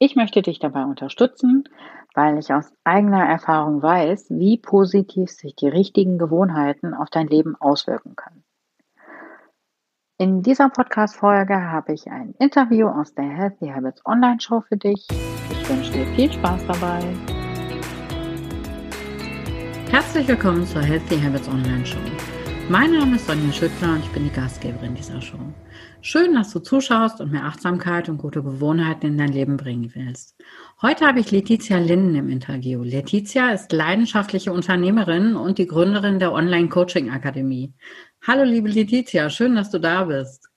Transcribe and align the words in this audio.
Ich 0.00 0.14
möchte 0.14 0.42
dich 0.42 0.60
dabei 0.60 0.84
unterstützen, 0.84 1.64
weil 2.14 2.38
ich 2.38 2.52
aus 2.52 2.72
eigener 2.84 3.24
Erfahrung 3.24 3.82
weiß, 3.82 4.26
wie 4.30 4.56
positiv 4.56 5.28
sich 5.28 5.56
die 5.56 5.66
richtigen 5.66 6.18
Gewohnheiten 6.18 6.94
auf 6.94 7.10
dein 7.10 7.26
Leben 7.26 7.56
auswirken 7.56 8.14
können. 8.14 8.44
In 10.16 10.42
dieser 10.42 10.68
Podcast-Folge 10.68 11.70
habe 11.72 11.94
ich 11.94 12.08
ein 12.08 12.34
Interview 12.38 12.86
aus 12.86 13.12
der 13.14 13.24
Healthy 13.24 13.70
Habits 13.70 14.06
Online 14.06 14.40
Show 14.40 14.60
für 14.60 14.76
dich. 14.76 15.04
Ich 15.50 15.68
wünsche 15.68 15.92
dir 15.92 16.06
viel 16.14 16.30
Spaß 16.30 16.64
dabei. 16.68 17.02
Herzlich 19.90 20.28
willkommen 20.28 20.64
zur 20.64 20.82
Healthy 20.82 21.20
Habits 21.20 21.48
Online 21.48 21.84
Show. 21.84 21.98
Mein 22.70 22.92
Name 22.92 23.16
ist 23.16 23.26
Sonja 23.26 23.50
Schüttler 23.50 23.94
und 23.94 24.04
ich 24.04 24.10
bin 24.10 24.24
die 24.24 24.30
Gastgeberin 24.30 24.94
dieser 24.94 25.22
Show. 25.22 25.38
Schön, 26.02 26.34
dass 26.34 26.50
du 26.52 26.58
zuschaust 26.58 27.18
und 27.18 27.32
mehr 27.32 27.44
Achtsamkeit 27.44 28.10
und 28.10 28.18
gute 28.18 28.42
Gewohnheiten 28.42 29.06
in 29.06 29.16
dein 29.16 29.32
Leben 29.32 29.56
bringen 29.56 29.90
willst. 29.94 30.36
Heute 30.82 31.06
habe 31.06 31.20
ich 31.20 31.30
Letizia 31.30 31.78
Linden 31.78 32.14
im 32.14 32.28
Interview. 32.28 32.82
Letizia 32.82 33.52
ist 33.52 33.72
leidenschaftliche 33.72 34.52
Unternehmerin 34.52 35.34
und 35.34 35.56
die 35.56 35.66
Gründerin 35.66 36.18
der 36.18 36.32
Online-Coaching-Akademie. 36.32 37.72
Hallo, 38.26 38.44
liebe 38.44 38.68
Letizia, 38.68 39.30
schön, 39.30 39.56
dass 39.56 39.70
du 39.70 39.78
da 39.78 40.04
bist. 40.04 40.48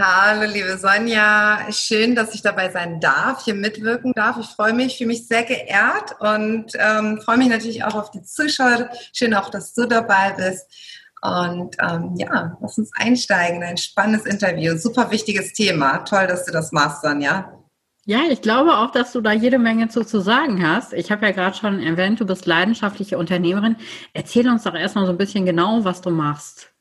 Hallo, 0.00 0.50
liebe 0.50 0.78
Sonja. 0.78 1.66
Schön, 1.70 2.14
dass 2.14 2.34
ich 2.34 2.40
dabei 2.40 2.70
sein 2.70 2.98
darf, 2.98 3.44
hier 3.44 3.52
mitwirken 3.52 4.14
darf. 4.14 4.38
Ich 4.40 4.46
freue 4.46 4.72
mich, 4.72 4.96
fühle 4.96 5.08
mich 5.08 5.28
sehr 5.28 5.42
geehrt 5.42 6.18
und 6.20 6.72
ähm, 6.78 7.20
freue 7.20 7.36
mich 7.36 7.48
natürlich 7.48 7.84
auch 7.84 7.96
auf 7.96 8.10
die 8.10 8.22
Zuschauer. 8.22 8.88
Schön 9.12 9.34
auch, 9.34 9.50
dass 9.50 9.74
du 9.74 9.84
dabei 9.84 10.32
bist. 10.32 10.64
Und 11.22 11.76
ähm, 11.80 12.14
ja, 12.16 12.56
lass 12.60 12.78
uns 12.78 12.90
einsteigen. 12.94 13.62
Ein 13.62 13.76
spannendes 13.76 14.26
Interview. 14.26 14.76
Super 14.76 15.10
wichtiges 15.10 15.52
Thema. 15.52 15.98
Toll, 15.98 16.26
dass 16.26 16.44
du 16.44 16.52
das 16.52 16.72
machst, 16.72 17.02
Sonja. 17.02 17.52
Ja, 18.04 18.22
ich 18.28 18.42
glaube 18.42 18.76
auch, 18.78 18.90
dass 18.90 19.12
du 19.12 19.20
da 19.20 19.30
jede 19.32 19.60
Menge 19.60 19.88
zu, 19.88 20.04
zu 20.04 20.20
sagen 20.20 20.66
hast. 20.66 20.92
Ich 20.92 21.12
habe 21.12 21.24
ja 21.24 21.32
gerade 21.32 21.56
schon 21.56 21.80
erwähnt, 21.80 22.18
du 22.18 22.26
bist 22.26 22.46
leidenschaftliche 22.46 23.16
Unternehmerin. 23.16 23.76
Erzähl 24.12 24.48
uns 24.48 24.64
doch 24.64 24.74
erstmal 24.74 25.06
so 25.06 25.12
ein 25.12 25.18
bisschen 25.18 25.46
genau, 25.46 25.84
was 25.84 26.00
du 26.00 26.10
machst. 26.10 26.72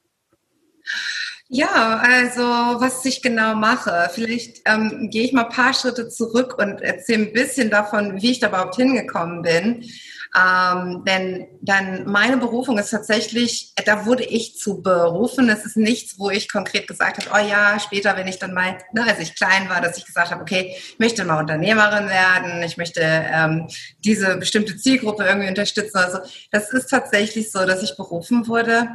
Ja, 1.48 2.02
also 2.02 2.42
was 2.42 3.06
ich 3.06 3.22
genau 3.22 3.54
mache. 3.54 4.10
Vielleicht 4.14 4.62
ähm, 4.66 5.10
gehe 5.12 5.26
ich 5.26 5.34
mal 5.34 5.44
ein 5.44 5.52
paar 5.52 5.76
Schritte 5.76 6.10
zurück 6.10 6.58
und 6.58 6.82
erzähle 6.82 7.26
ein 7.26 7.34
bisschen 7.34 7.70
davon, 7.70 8.20
wie 8.20 8.32
ich 8.32 8.40
da 8.40 8.48
überhaupt 8.48 8.78
hingekommen 8.78 9.44
bin. 9.44 9.86
Ähm, 10.34 11.04
denn 11.06 11.48
dann 11.62 12.06
meine 12.06 12.38
Berufung 12.38 12.78
ist 12.78 12.92
tatsächlich, 12.92 13.74
da 13.86 14.06
wurde 14.06 14.24
ich 14.24 14.58
zu 14.58 14.82
berufen. 14.82 15.50
Es 15.50 15.66
ist 15.66 15.76
nichts, 15.76 16.18
wo 16.18 16.30
ich 16.30 16.50
konkret 16.50 16.88
gesagt 16.88 17.26
habe, 17.26 17.44
oh 17.44 17.50
ja, 17.50 17.78
später, 17.80 18.16
wenn 18.16 18.28
ich 18.28 18.40
dann 18.40 18.54
mal, 18.54 18.78
ne, 18.94 19.06
als 19.06 19.20
ich 19.20 19.36
klein 19.36 19.68
war, 19.68 19.82
dass 19.82 19.98
ich 19.98 20.06
gesagt 20.06 20.32
habe, 20.32 20.42
okay, 20.42 20.74
ich 20.78 21.00
möchte 21.00 21.26
mal 21.26 21.40
Unternehmerin 21.40 22.08
werden, 22.08 22.64
ich 22.64 22.78
möchte 22.78 23.02
ähm, 23.02 23.68
diese 24.00 24.38
bestimmte 24.38 24.78
Zielgruppe 24.78 25.26
irgendwie 25.26 25.50
unterstützen. 25.50 25.98
Also 25.98 26.20
das 26.50 26.72
ist 26.72 26.90
tatsächlich 26.90 27.52
so, 27.52 27.66
dass 27.66 27.84
ich 27.84 27.98
berufen 27.98 28.48
wurde. 28.48 28.88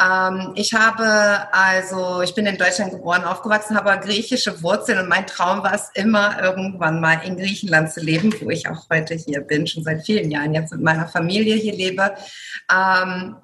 Ähm, 0.00 0.52
ich 0.56 0.74
habe 0.74 1.52
also, 1.52 2.22
ich 2.22 2.34
bin 2.34 2.46
in 2.46 2.56
Deutschland 2.56 2.92
geboren, 2.92 3.24
aufgewachsen, 3.24 3.76
habe 3.76 3.92
griechische 4.04 4.62
Wurzeln 4.62 4.98
und 4.98 5.08
mein 5.08 5.26
Traum 5.26 5.62
war 5.62 5.74
es 5.74 5.90
immer, 5.94 6.42
irgendwann 6.42 7.00
mal 7.00 7.20
in 7.24 7.36
Griechenland 7.36 7.92
zu 7.92 8.00
leben, 8.00 8.34
wo 8.40 8.50
ich 8.50 8.68
auch 8.68 8.88
heute 8.90 9.14
hier 9.14 9.42
bin, 9.42 9.66
schon 9.66 9.84
seit 9.84 10.04
vielen 10.04 10.30
Jahren 10.30 10.54
jetzt 10.54 10.71
mit 10.72 10.82
meiner 10.82 11.06
Familie 11.06 11.54
hier 11.56 11.74
lebe. 11.74 12.14
Ähm, 12.70 13.36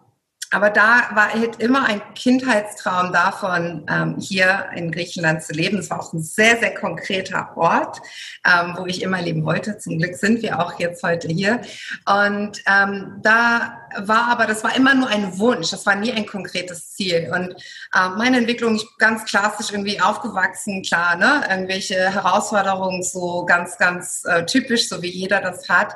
aber 0.51 0.71
da 0.71 1.11
war 1.13 1.33
halt 1.33 1.61
immer 1.61 1.85
ein 1.85 2.01
Kindheitstraum 2.15 3.13
davon, 3.13 3.85
ähm, 3.91 4.17
hier 4.19 4.67
in 4.75 4.91
Griechenland 4.91 5.43
zu 5.43 5.53
leben. 5.53 5.79
Es 5.79 5.91
war 5.91 6.01
auch 6.01 6.13
ein 6.15 6.23
sehr, 6.23 6.57
sehr 6.59 6.75
konkreter 6.75 7.55
Ort, 7.57 8.01
ähm, 8.47 8.75
wo 8.79 8.87
ich 8.87 9.03
immer 9.03 9.21
leben 9.21 9.45
wollte. 9.45 9.77
Zum 9.77 9.99
Glück 9.99 10.15
sind 10.15 10.41
wir 10.41 10.59
auch 10.59 10.79
jetzt 10.79 11.03
heute 11.03 11.29
hier. 11.29 11.61
Und 12.07 12.63
ähm, 12.67 13.19
da 13.23 13.79
war 13.99 14.29
aber, 14.29 14.47
das 14.47 14.65
war 14.65 14.75
immer 14.75 14.95
nur 14.95 15.09
ein 15.09 15.39
Wunsch. 15.39 15.71
Das 15.71 15.85
war 15.85 15.97
nie 15.97 16.13
ein 16.13 16.25
konkretes 16.25 16.95
Ziel. 16.95 17.31
Und 17.35 17.53
äh, 17.95 18.09
meine 18.17 18.39
Entwicklung, 18.39 18.77
ich 18.77 18.83
bin 18.83 18.95
ganz 18.99 19.27
klassisch 19.27 19.71
irgendwie 19.71 20.01
aufgewachsen, 20.01 20.83
klar, 20.83 21.17
ne? 21.17 21.43
Irgendwelche 21.51 21.95
Herausforderungen 22.11 23.03
so 23.03 23.45
ganz, 23.45 23.77
ganz 23.77 24.25
äh, 24.25 24.47
typisch, 24.47 24.89
so 24.89 25.03
wie 25.03 25.11
jeder 25.11 25.43
das 25.43 25.69
hat. 25.69 25.95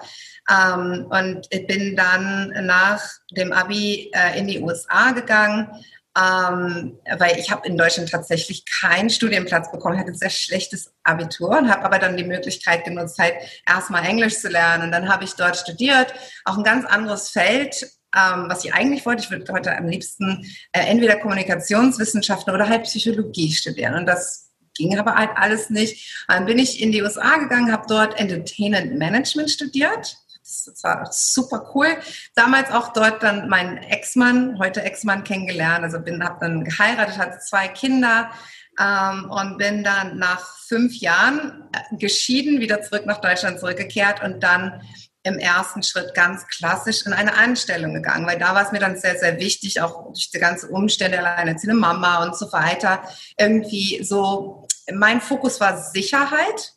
Ähm, 0.50 1.06
und 1.10 1.48
bin 1.66 1.96
dann 1.96 2.66
nach 2.66 3.02
dem 3.30 3.52
Abi 3.52 4.10
äh, 4.12 4.38
in 4.38 4.48
die 4.48 4.60
USA 4.60 5.12
gegangen, 5.12 5.68
ähm, 6.16 6.98
weil 7.18 7.38
ich 7.38 7.50
habe 7.50 7.66
in 7.66 7.78
Deutschland 7.78 8.10
tatsächlich 8.10 8.64
keinen 8.66 9.08
Studienplatz 9.08 9.70
bekommen, 9.72 9.98
hatte 9.98 10.10
ein 10.10 10.16
sehr 10.16 10.30
schlechtes 10.30 10.92
Abitur 11.04 11.50
und 11.50 11.70
habe 11.70 11.84
aber 11.84 11.98
dann 11.98 12.16
die 12.16 12.24
Möglichkeit 12.24 12.84
genutzt, 12.84 13.18
halt 13.18 13.34
erstmal 13.66 14.04
Englisch 14.04 14.38
zu 14.38 14.48
lernen. 14.48 14.84
Und 14.84 14.92
dann 14.92 15.08
habe 15.08 15.24
ich 15.24 15.34
dort 15.34 15.56
studiert, 15.56 16.12
auch 16.44 16.58
ein 16.58 16.64
ganz 16.64 16.84
anderes 16.84 17.30
Feld, 17.30 17.82
ähm, 18.14 18.46
was 18.48 18.64
ich 18.64 18.74
eigentlich 18.74 19.06
wollte. 19.06 19.22
Ich 19.22 19.30
würde 19.30 19.50
heute 19.50 19.74
am 19.76 19.86
liebsten 19.86 20.44
äh, 20.72 20.80
entweder 20.80 21.16
Kommunikationswissenschaften 21.16 22.52
oder 22.52 22.68
halt 22.68 22.82
Psychologie 22.82 23.52
studieren. 23.52 23.94
Und 23.94 24.06
das 24.06 24.50
ging 24.74 24.98
aber 24.98 25.14
halt 25.14 25.30
alles 25.36 25.70
nicht. 25.70 26.24
Dann 26.28 26.44
bin 26.44 26.58
ich 26.58 26.82
in 26.82 26.92
die 26.92 27.02
USA 27.02 27.38
gegangen, 27.38 27.72
habe 27.72 27.86
dort 27.88 28.18
Entertainment 28.18 28.98
Management 28.98 29.50
studiert 29.50 30.18
das 30.42 30.82
war 30.82 31.08
super 31.10 31.70
cool. 31.74 31.96
Damals 32.34 32.70
auch 32.70 32.92
dort 32.92 33.22
dann 33.22 33.48
meinen 33.48 33.78
Ex-Mann, 33.78 34.58
heute 34.58 34.82
Ex-Mann 34.82 35.24
kennengelernt. 35.24 35.84
Also 35.84 36.00
bin, 36.00 36.22
habe 36.22 36.38
dann 36.40 36.64
geheiratet, 36.64 37.18
hatte 37.18 37.38
zwei 37.38 37.68
Kinder 37.68 38.30
ähm, 38.78 39.30
und 39.30 39.58
bin 39.58 39.84
dann 39.84 40.18
nach 40.18 40.58
fünf 40.66 40.94
Jahren 40.96 41.68
äh, 41.72 41.96
geschieden, 41.96 42.60
wieder 42.60 42.82
zurück 42.82 43.06
nach 43.06 43.20
Deutschland 43.20 43.60
zurückgekehrt 43.60 44.22
und 44.22 44.42
dann 44.42 44.82
im 45.24 45.38
ersten 45.38 45.82
Schritt 45.82 46.14
ganz 46.14 46.46
klassisch 46.48 47.06
in 47.06 47.12
eine 47.12 47.36
Anstellung 47.36 47.94
gegangen, 47.94 48.26
weil 48.26 48.38
da 48.38 48.54
war 48.54 48.64
es 48.64 48.72
mir 48.72 48.80
dann 48.80 48.96
sehr, 48.96 49.16
sehr 49.16 49.38
wichtig, 49.38 49.80
auch 49.80 50.06
durch 50.06 50.30
die 50.30 50.40
ganze 50.40 50.68
Umstände, 50.68 51.18
alleinerziehende 51.18 51.78
Mama 51.78 52.24
und 52.24 52.36
so 52.36 52.50
weiter, 52.52 53.02
irgendwie 53.38 54.02
so, 54.02 54.66
mein 54.92 55.20
Fokus 55.20 55.60
war 55.60 55.80
Sicherheit 55.80 56.72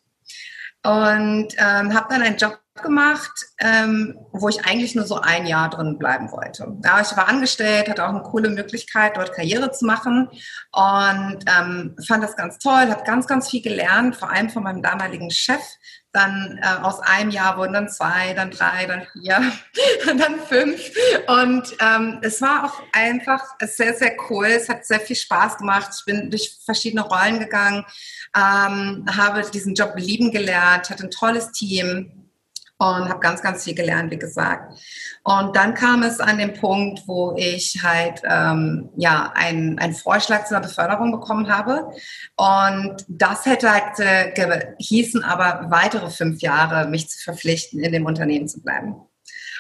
und 0.83 1.47
ähm, 1.57 1.93
habe 1.95 2.07
dann 2.09 2.21
einen 2.21 2.37
Job 2.37 2.59
gemacht, 2.81 3.31
ähm, 3.59 4.17
wo 4.31 4.49
ich 4.49 4.65
eigentlich 4.65 4.95
nur 4.95 5.05
so 5.05 5.15
ein 5.21 5.45
Jahr 5.45 5.69
drin 5.69 5.97
bleiben 5.97 6.31
wollte. 6.31 6.77
Ja, 6.83 6.99
ich 6.99 7.15
war 7.15 7.27
angestellt, 7.29 7.87
hatte 7.87 8.03
auch 8.03 8.09
eine 8.09 8.21
coole 8.21 8.49
Möglichkeit, 8.49 9.15
dort 9.15 9.33
Karriere 9.33 9.71
zu 9.71 9.85
machen 9.85 10.29
und 10.71 11.39
ähm, 11.47 11.95
fand 12.05 12.23
das 12.23 12.35
ganz 12.35 12.59
toll, 12.59 12.89
habe 12.89 13.03
ganz, 13.05 13.27
ganz 13.27 13.49
viel 13.49 13.61
gelernt, 13.61 14.17
vor 14.17 14.29
allem 14.29 14.49
von 14.49 14.63
meinem 14.63 14.81
damaligen 14.81 15.31
Chef. 15.31 15.61
Dann 16.11 16.59
äh, 16.61 16.81
aus 16.81 16.99
einem 17.01 17.29
Jahr 17.29 17.57
wurden 17.57 17.73
dann 17.73 17.89
zwei, 17.89 18.33
dann 18.33 18.51
drei, 18.51 18.85
dann 18.85 19.05
vier, 19.11 19.41
dann 20.17 20.39
fünf. 20.47 20.79
Und 21.27 21.75
ähm, 21.79 22.19
es 22.21 22.41
war 22.41 22.65
auch 22.65 22.81
einfach 22.93 23.41
sehr, 23.61 23.93
sehr 23.93 24.15
cool. 24.29 24.47
Es 24.47 24.69
hat 24.69 24.85
sehr 24.85 24.99
viel 24.99 25.15
Spaß 25.15 25.57
gemacht. 25.57 25.91
Ich 25.97 26.05
bin 26.05 26.29
durch 26.29 26.57
verschiedene 26.63 27.03
Rollen 27.03 27.39
gegangen, 27.39 27.85
ähm, 28.35 29.05
habe 29.17 29.49
diesen 29.53 29.75
Job 29.75 29.93
lieben 29.95 30.31
gelernt, 30.31 30.89
hatte 30.89 31.05
ein 31.05 31.11
tolles 31.11 31.51
Team 31.51 32.24
und 32.77 33.09
habe 33.09 33.19
ganz, 33.19 33.41
ganz 33.41 33.63
viel 33.63 33.75
gelernt, 33.75 34.11
wie 34.11 34.19
gesagt. 34.19 34.77
Und 35.23 35.55
dann 35.55 35.73
kam 35.73 36.03
es 36.03 36.19
an 36.19 36.37
den 36.37 36.53
Punkt, 36.53 37.03
wo 37.07 37.33
ich 37.37 37.79
halt 37.81 38.22
ähm, 38.29 38.89
ja 38.97 39.31
einen, 39.33 39.79
einen 39.79 39.93
Vorschlag 39.93 40.45
zur 40.45 40.59
Beförderung 40.59 41.11
bekommen 41.11 41.49
habe. 41.49 41.89
Und 42.35 42.97
das 43.07 43.45
hätte 43.45 43.72
halt 43.72 43.99
äh, 43.99 44.73
hießen 44.79 45.23
aber 45.23 45.72
weitere 45.72 46.09
fünf 46.09 46.41
Jahre, 46.41 46.89
mich 46.89 47.09
zu 47.09 47.23
verpflichten, 47.23 47.79
in 47.79 47.93
dem 47.93 48.05
Unternehmen 48.05 48.47
zu 48.47 48.61
bleiben. 48.61 48.95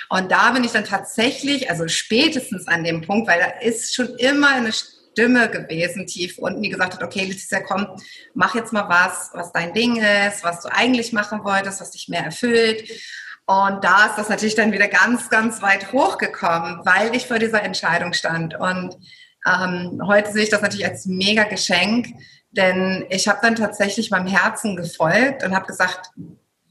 Und 0.09 0.31
da 0.31 0.51
bin 0.51 0.63
ich 0.63 0.71
dann 0.71 0.83
tatsächlich, 0.83 1.69
also 1.69 1.87
spätestens 1.87 2.67
an 2.67 2.83
dem 2.83 3.01
Punkt, 3.01 3.27
weil 3.27 3.39
da 3.39 3.67
ist 3.67 3.95
schon 3.95 4.15
immer 4.17 4.49
eine 4.49 4.71
Stimme 5.15 5.49
gewesen, 5.49 6.05
tief 6.05 6.37
unten, 6.37 6.61
die 6.61 6.69
gesagt 6.69 6.95
hat, 6.95 7.03
okay, 7.03 7.23
Letizia, 7.23 7.61
komm, 7.61 7.87
mach 8.33 8.53
jetzt 8.53 8.73
mal 8.73 8.89
was, 8.89 9.29
was 9.33 9.53
dein 9.53 9.73
Ding 9.73 9.95
ist, 9.95 10.43
was 10.43 10.61
du 10.61 10.67
eigentlich 10.69 11.13
machen 11.13 11.45
wolltest, 11.45 11.79
was 11.79 11.91
dich 11.91 12.09
mehr 12.09 12.25
erfüllt. 12.25 12.83
Und 13.45 13.81
da 13.81 14.07
ist 14.07 14.17
das 14.17 14.27
natürlich 14.27 14.55
dann 14.55 14.73
wieder 14.73 14.89
ganz, 14.89 15.29
ganz 15.29 15.61
weit 15.61 15.93
hochgekommen, 15.93 16.81
weil 16.83 17.15
ich 17.15 17.27
vor 17.27 17.39
dieser 17.39 17.63
Entscheidung 17.63 18.11
stand. 18.11 18.59
Und 18.59 18.97
ähm, 19.47 20.01
heute 20.05 20.33
sehe 20.33 20.43
ich 20.43 20.49
das 20.49 20.61
natürlich 20.61 20.85
als 20.85 21.05
mega 21.05 21.43
Geschenk, 21.43 22.07
denn 22.51 23.05
ich 23.09 23.29
habe 23.29 23.39
dann 23.41 23.55
tatsächlich 23.55 24.11
meinem 24.11 24.27
Herzen 24.27 24.75
gefolgt 24.75 25.43
und 25.45 25.55
habe 25.55 25.65
gesagt, 25.65 26.09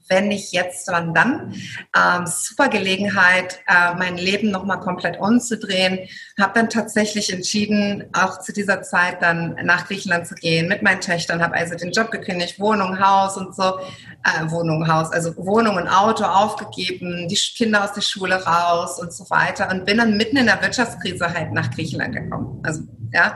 wenn 0.07 0.27
nicht 0.27 0.53
jetzt, 0.53 0.87
wann 0.87 1.13
dann. 1.13 1.53
Ähm, 1.95 2.25
super 2.27 2.69
Gelegenheit, 2.69 3.59
äh, 3.67 3.95
mein 3.95 4.17
Leben 4.17 4.51
nochmal 4.51 4.79
komplett 4.79 5.19
umzudrehen. 5.19 6.07
Habe 6.39 6.53
dann 6.53 6.69
tatsächlich 6.69 7.31
entschieden, 7.33 8.05
auch 8.13 8.39
zu 8.39 8.53
dieser 8.53 8.81
Zeit 8.81 9.21
dann 9.21 9.55
nach 9.63 9.87
Griechenland 9.87 10.27
zu 10.27 10.35
gehen 10.35 10.67
mit 10.67 10.81
meinen 10.83 11.01
Töchtern. 11.01 11.41
Habe 11.41 11.55
also 11.55 11.75
den 11.75 11.91
Job 11.91 12.11
gekündigt, 12.11 12.59
Wohnung, 12.59 12.99
Haus 12.99 13.37
und 13.37 13.55
so. 13.55 13.79
Äh, 14.23 14.49
Wohnung, 14.49 14.87
Haus, 14.87 15.11
also 15.11 15.35
Wohnung 15.37 15.75
und 15.75 15.87
Auto 15.87 16.23
aufgegeben, 16.23 17.27
die 17.27 17.35
Kinder 17.35 17.83
aus 17.83 17.93
der 17.93 18.01
Schule 18.01 18.43
raus 18.43 18.99
und 18.99 19.13
so 19.13 19.29
weiter. 19.29 19.69
Und 19.69 19.85
bin 19.85 19.97
dann 19.97 20.17
mitten 20.17 20.37
in 20.37 20.47
der 20.47 20.61
Wirtschaftskrise 20.61 21.31
halt 21.31 21.51
nach 21.51 21.69
Griechenland 21.69 22.15
gekommen. 22.15 22.59
Also 22.63 22.81
ja. 23.13 23.35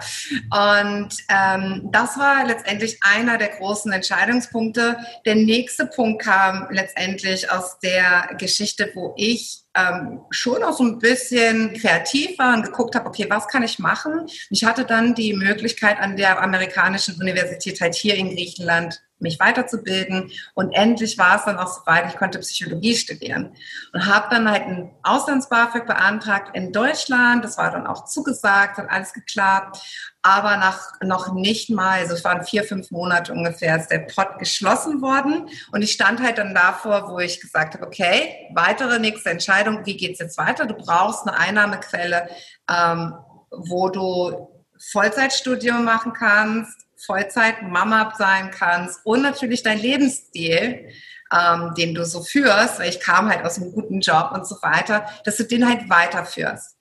Und 0.51 1.09
ähm, 1.29 1.89
das 1.91 2.17
war 2.17 2.45
letztendlich 2.45 2.99
einer 3.01 3.37
der 3.37 3.49
großen 3.49 3.91
Entscheidungspunkte. 3.91 4.97
Der 5.25 5.35
nächste 5.35 5.85
Punkt 5.85 6.23
kam 6.23 6.67
letztendlich 6.69 7.51
aus 7.51 7.79
der 7.79 8.35
Geschichte, 8.37 8.91
wo 8.93 9.13
ich 9.17 9.63
ähm, 9.75 10.21
schon 10.31 10.63
auch 10.63 10.73
so 10.73 10.83
ein 10.83 10.99
bisschen 10.99 11.73
kreativ 11.73 12.37
war 12.39 12.55
und 12.55 12.63
geguckt 12.63 12.95
habe, 12.95 13.07
okay, 13.07 13.27
was 13.29 13.47
kann 13.47 13.63
ich 13.63 13.79
machen? 13.79 14.27
Ich 14.49 14.63
hatte 14.63 14.85
dann 14.85 15.15
die 15.15 15.33
Möglichkeit 15.33 15.99
an 15.99 16.17
der 16.17 16.41
amerikanischen 16.41 17.19
Universität 17.19 17.79
halt 17.81 17.95
hier 17.95 18.15
in 18.15 18.29
Griechenland 18.29 19.01
mich 19.19 19.39
weiterzubilden. 19.39 20.31
Und 20.53 20.71
endlich 20.71 21.17
war 21.17 21.37
es 21.37 21.45
dann 21.45 21.57
auch 21.57 21.67
soweit, 21.67 22.07
ich 22.09 22.17
konnte 22.17 22.39
Psychologie 22.39 22.95
studieren 22.95 23.55
und 23.93 24.05
habe 24.05 24.27
dann 24.29 24.49
halt 24.49 24.63
ein 24.63 24.91
Auslands-BAföG 25.03 25.85
beantragt 25.85 26.55
in 26.55 26.71
Deutschland, 26.71 27.43
das 27.43 27.57
war 27.57 27.71
dann 27.71 27.87
auch 27.87 28.05
zugesagt, 28.05 28.77
hat 28.77 28.89
alles 28.89 29.13
geklappt, 29.13 29.79
aber 30.21 30.57
nach 30.57 30.79
noch 31.01 31.33
nicht 31.33 31.69
mal, 31.69 31.99
also 31.99 32.13
es 32.13 32.23
waren 32.23 32.43
vier, 32.43 32.63
fünf 32.63 32.91
Monate 32.91 33.31
ungefähr, 33.31 33.77
ist 33.77 33.89
der 33.89 33.99
Pot 33.99 34.37
geschlossen 34.37 35.01
worden. 35.01 35.49
Und 35.71 35.81
ich 35.81 35.91
stand 35.91 36.21
halt 36.21 36.37
dann 36.37 36.53
davor, 36.53 37.09
wo 37.09 37.19
ich 37.19 37.39
gesagt 37.39 37.75
habe, 37.75 37.87
okay, 37.87 38.49
weitere 38.53 38.99
nächste 38.99 39.29
Entscheidung, 39.29 39.85
wie 39.85 39.95
geht's 39.95 40.19
jetzt 40.19 40.37
weiter? 40.37 40.65
Du 40.65 40.73
brauchst 40.73 41.25
eine 41.25 41.37
Einnahmequelle, 41.37 42.29
ähm, 42.69 43.13
wo 43.49 43.89
du 43.89 44.49
Vollzeitstudium 44.91 45.83
machen 45.83 46.13
kannst, 46.13 46.88
Vollzeit 47.05 47.61
Mama 47.63 48.13
sein 48.17 48.51
kannst 48.51 49.05
und 49.05 49.21
natürlich 49.21 49.63
dein 49.63 49.79
Lebensstil, 49.79 50.89
ähm, 51.31 51.73
den 51.77 51.95
du 51.95 52.05
so 52.05 52.23
führst, 52.23 52.79
weil 52.79 52.89
ich 52.89 52.99
kam 52.99 53.29
halt 53.29 53.45
aus 53.45 53.57
einem 53.57 53.71
guten 53.71 53.99
Job 53.99 54.31
und 54.33 54.47
so 54.47 54.55
weiter, 54.61 55.05
dass 55.25 55.37
du 55.37 55.43
den 55.43 55.67
halt 55.67 55.89
weiterführst. 55.89 56.75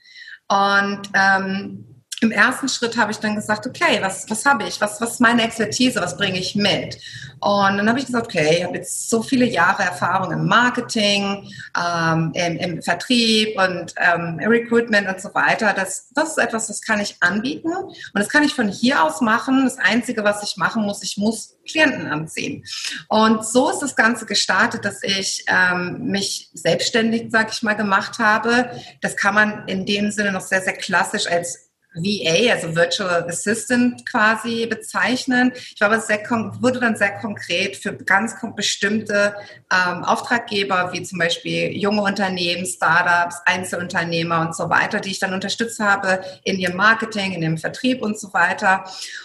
Und 0.49 1.03
ähm, 1.15 1.88
im 2.21 2.33
ersten 2.33 2.69
Schritt 2.69 2.97
habe 2.97 3.13
ich 3.13 3.19
dann 3.19 3.37
gesagt, 3.37 3.67
okay, 3.67 3.99
was, 4.01 4.29
was 4.29 4.45
habe 4.45 4.65
ich? 4.65 4.81
Was, 4.81 5.01
was 5.01 5.13
ist 5.13 5.21
meine 5.21 5.45
Expertise? 5.45 6.01
Was 6.01 6.17
bringe 6.17 6.39
ich 6.39 6.55
mit? 6.57 6.99
Und 7.41 7.77
dann 7.77 7.89
habe 7.89 8.01
ich 8.01 8.07
gesagt, 8.07 8.27
okay, 8.27 8.57
ich 8.59 8.65
habe 8.65 8.77
jetzt 8.77 9.09
so 9.09 9.23
viele 9.23 9.45
Jahre 9.45 9.85
Erfahrung 9.85 10.33
im 10.33 10.47
Marketing, 10.47 11.49
ähm, 11.77 12.33
im, 12.35 12.57
im, 12.57 12.83
Vertrieb 12.83 13.57
und 13.59 13.95
ähm, 13.97 14.41
Recruitment 14.43 15.09
und 15.09 15.21
so 15.21 15.33
weiter. 15.35 15.73
Das, 15.73 16.09
das 16.15 16.31
ist 16.31 16.39
etwas, 16.39 16.67
das 16.67 16.83
kann 16.83 17.01
ich 17.01 17.17
anbieten 17.21 17.73
und 17.73 17.95
das 18.15 18.29
kann 18.29 18.43
ich 18.43 18.55
von 18.55 18.69
hier 18.69 19.05
aus 19.05 19.21
machen. 19.21 19.65
Das 19.65 19.79
Einzige, 19.79 20.25
was 20.25 20.43
ich 20.43 20.57
machen 20.57 20.83
muss, 20.83 21.03
ich 21.05 21.17
muss 21.17 21.57
Klienten 21.69 22.07
anziehen. 22.09 22.65
Und 23.09 23.45
so 23.45 23.71
ist 23.71 23.81
das 23.81 23.95
Ganze 23.95 24.27
gestartet, 24.27 24.85
dass 24.85 25.03
ich 25.03 25.45
ähm, 25.47 26.07
mich 26.07 26.51
selbstständig, 26.55 27.29
sag 27.31 27.53
ich 27.53 27.63
mal, 27.63 27.75
gemacht 27.75 28.19
habe. 28.19 28.71
Das 29.03 29.17
kann 29.17 29.35
man 29.35 29.69
in 29.69 29.87
dem 29.87 30.11
Sinne 30.11 30.33
noch 30.33 30.41
sehr, 30.41 30.63
sehr 30.63 30.73
klassisch 30.73 31.27
als 31.29 31.68
VA, 32.03 32.53
also 32.53 32.75
Virtual 32.75 33.25
Assistant 33.29 34.09
quasi 34.09 34.67
bezeichnen. 34.67 35.53
Ich 35.55 35.81
war 35.81 35.89
aber 35.89 36.01
sehr, 36.01 36.21
wurde 36.61 36.81
dann 36.81 36.97
sehr 36.97 37.19
konkret 37.19 37.77
für 37.77 37.93
ganz 37.93 38.35
bestimmte 38.55 39.35
ähm, 39.73 40.05
Auftraggeber, 40.05 40.93
wie 40.93 41.03
zum 41.03 41.19
Beispiel 41.19 41.77
junge 41.77 42.03
Unternehmen, 42.03 42.67
Startups, 42.67 43.37
Einzelunternehmer 43.45 44.41
und 44.41 44.57
so 44.57 44.69
weiter, 44.69 45.01
die 45.01 45.11
ich 45.11 45.19
dann 45.19 45.35
unterstützt 45.35 45.81
habe 45.81 46.21
in 46.45 46.59
ihrem 46.59 46.77
Marketing, 46.77 47.33
in 47.33 47.41
dem 47.41 47.59
Vertrieb 47.59 48.03
und 48.03 48.19
so 48.19 48.33
weiter. 48.33 48.85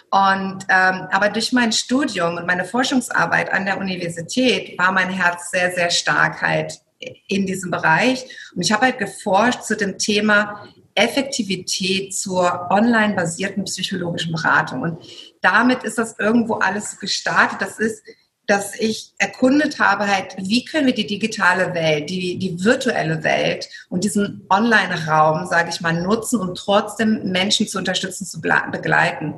Und 0.10 0.66
ähm, 0.70 1.08
aber 1.12 1.30
durch 1.30 1.52
mein 1.54 1.72
Studium 1.72 2.38
und 2.38 2.46
meine 2.46 2.66
Forschungsarbeit 2.66 3.52
an 3.52 3.66
der 3.66 3.78
Universität 3.80 4.78
war 4.78 4.92
mein 4.92 5.10
Herz 5.10 5.52
sehr, 5.52 5.72
sehr 5.72 5.90
stark 5.90 6.42
halt 6.42 6.80
in 7.28 7.46
diesem 7.46 7.72
Bereich. 7.72 8.26
Und 8.56 8.62
ich 8.62 8.72
habe 8.72 8.86
halt 8.86 9.00
geforscht 9.00 9.64
zu 9.64 9.76
dem 9.76 9.98
Thema 9.98 10.68
Effektivität 10.96 12.16
zur 12.16 12.68
online-basierten 12.70 13.64
psychologischen 13.66 14.34
Beratung. 14.34 14.82
Und 14.82 15.04
damit 15.42 15.84
ist 15.84 15.98
das 15.98 16.18
irgendwo 16.20 16.56
alles 16.56 17.00
gestartet. 17.00 17.62
Das 17.62 17.80
ist, 17.80 18.04
dass 18.46 18.76
ich 18.78 19.14
erkundet 19.20 19.80
habe, 19.80 20.08
halt, 20.08 20.36
wie 20.38 20.66
können 20.66 20.88
wir 20.88 20.94
die 20.94 21.08
digitale 21.08 21.74
Welt, 21.74 22.10
die, 22.10 22.38
die 22.38 22.64
virtuelle 22.64 23.24
Welt 23.24 23.70
und 23.90 24.04
diesen 24.04 24.46
Online-Raum, 24.50 25.48
sage 25.48 25.70
ich 25.70 25.80
mal, 25.80 25.94
nutzen, 25.94 26.42
um 26.42 26.54
trotzdem 26.54 27.32
Menschen 27.32 27.68
zu 27.68 27.78
unterstützen, 27.78 28.26
zu 28.26 28.42
begleiten. 28.42 29.36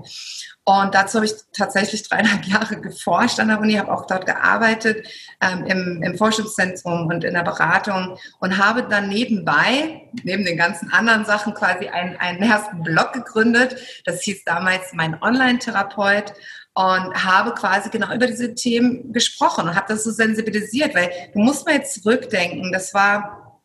Und 0.67 0.95
dazu 0.95 1.17
habe 1.17 1.27
ich 1.27 1.33
tatsächlich 1.53 2.09
dreieinhalb 2.09 2.44
Jahre 2.45 2.81
geforscht 2.81 3.39
an 3.39 3.50
der 3.50 3.59
Uni, 3.59 3.73
habe 3.73 3.91
auch 3.91 4.07
dort 4.07 4.25
gearbeitet 4.25 5.07
ähm, 5.39 5.63
im, 5.65 6.03
im 6.03 6.17
Forschungszentrum 6.17 7.06
und 7.06 7.23
in 7.23 7.35
der 7.35 7.44
Beratung 7.44 8.17
und 8.39 8.57
habe 8.57 8.83
dann 8.83 9.07
nebenbei, 9.07 10.09
neben 10.23 10.44
den 10.44 10.57
ganzen 10.57 10.91
anderen 10.91 11.23
Sachen, 11.23 11.53
quasi 11.53 11.88
einen, 11.88 12.17
einen 12.17 12.41
ersten 12.41 12.81
Blog 12.81 13.13
gegründet. 13.13 13.77
Das 14.06 14.23
hieß 14.23 14.44
damals 14.44 14.91
mein 14.94 15.21
Online-Therapeut 15.21 16.33
und 16.73 17.23
habe 17.23 17.53
quasi 17.53 17.91
genau 17.91 18.11
über 18.13 18.25
diese 18.25 18.56
Themen 18.56 19.13
gesprochen 19.13 19.69
und 19.69 19.75
habe 19.75 19.85
das 19.88 20.03
so 20.03 20.11
sensibilisiert, 20.11 20.95
weil 20.95 21.11
du 21.33 21.39
musst 21.39 21.65
mal 21.68 21.75
jetzt 21.75 22.01
zurückdenken, 22.01 22.71
das 22.71 22.91
war 22.94 23.61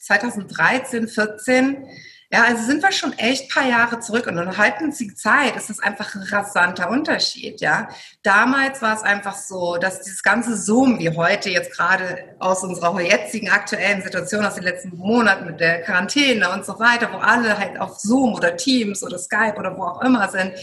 2013, 0.00 1.06
14 1.06 1.86
ja, 2.32 2.44
also 2.44 2.64
sind 2.64 2.82
wir 2.82 2.92
schon 2.92 3.12
echt 3.18 3.50
paar 3.50 3.66
Jahre 3.68 4.00
zurück 4.00 4.26
und 4.26 4.38
in 4.38 4.56
halten 4.56 4.90
Sie 4.90 5.14
Zeit 5.14 5.54
ist 5.54 5.68
das 5.68 5.80
einfach 5.80 6.14
ein 6.14 6.22
rasanter 6.22 6.88
Unterschied, 6.88 7.60
ja. 7.60 7.88
Damals 8.22 8.80
war 8.80 8.96
es 8.96 9.02
einfach 9.02 9.36
so, 9.36 9.76
dass 9.76 10.00
dieses 10.00 10.22
ganze 10.22 10.56
Zoom, 10.56 10.98
wie 10.98 11.10
heute 11.10 11.50
jetzt 11.50 11.76
gerade 11.76 12.34
aus 12.38 12.64
unserer 12.64 12.98
jetzigen 13.02 13.50
aktuellen 13.50 14.00
Situation 14.00 14.46
aus 14.46 14.54
den 14.54 14.64
letzten 14.64 14.96
Monaten 14.96 15.44
mit 15.44 15.60
der 15.60 15.82
Quarantäne 15.82 16.50
und 16.50 16.64
so 16.64 16.78
weiter, 16.78 17.10
wo 17.12 17.18
alle 17.18 17.58
halt 17.58 17.78
auf 17.78 17.98
Zoom 17.98 18.32
oder 18.32 18.56
Teams 18.56 19.02
oder 19.02 19.18
Skype 19.18 19.56
oder 19.58 19.76
wo 19.76 19.82
auch 19.82 20.00
immer 20.00 20.26
sind, 20.30 20.54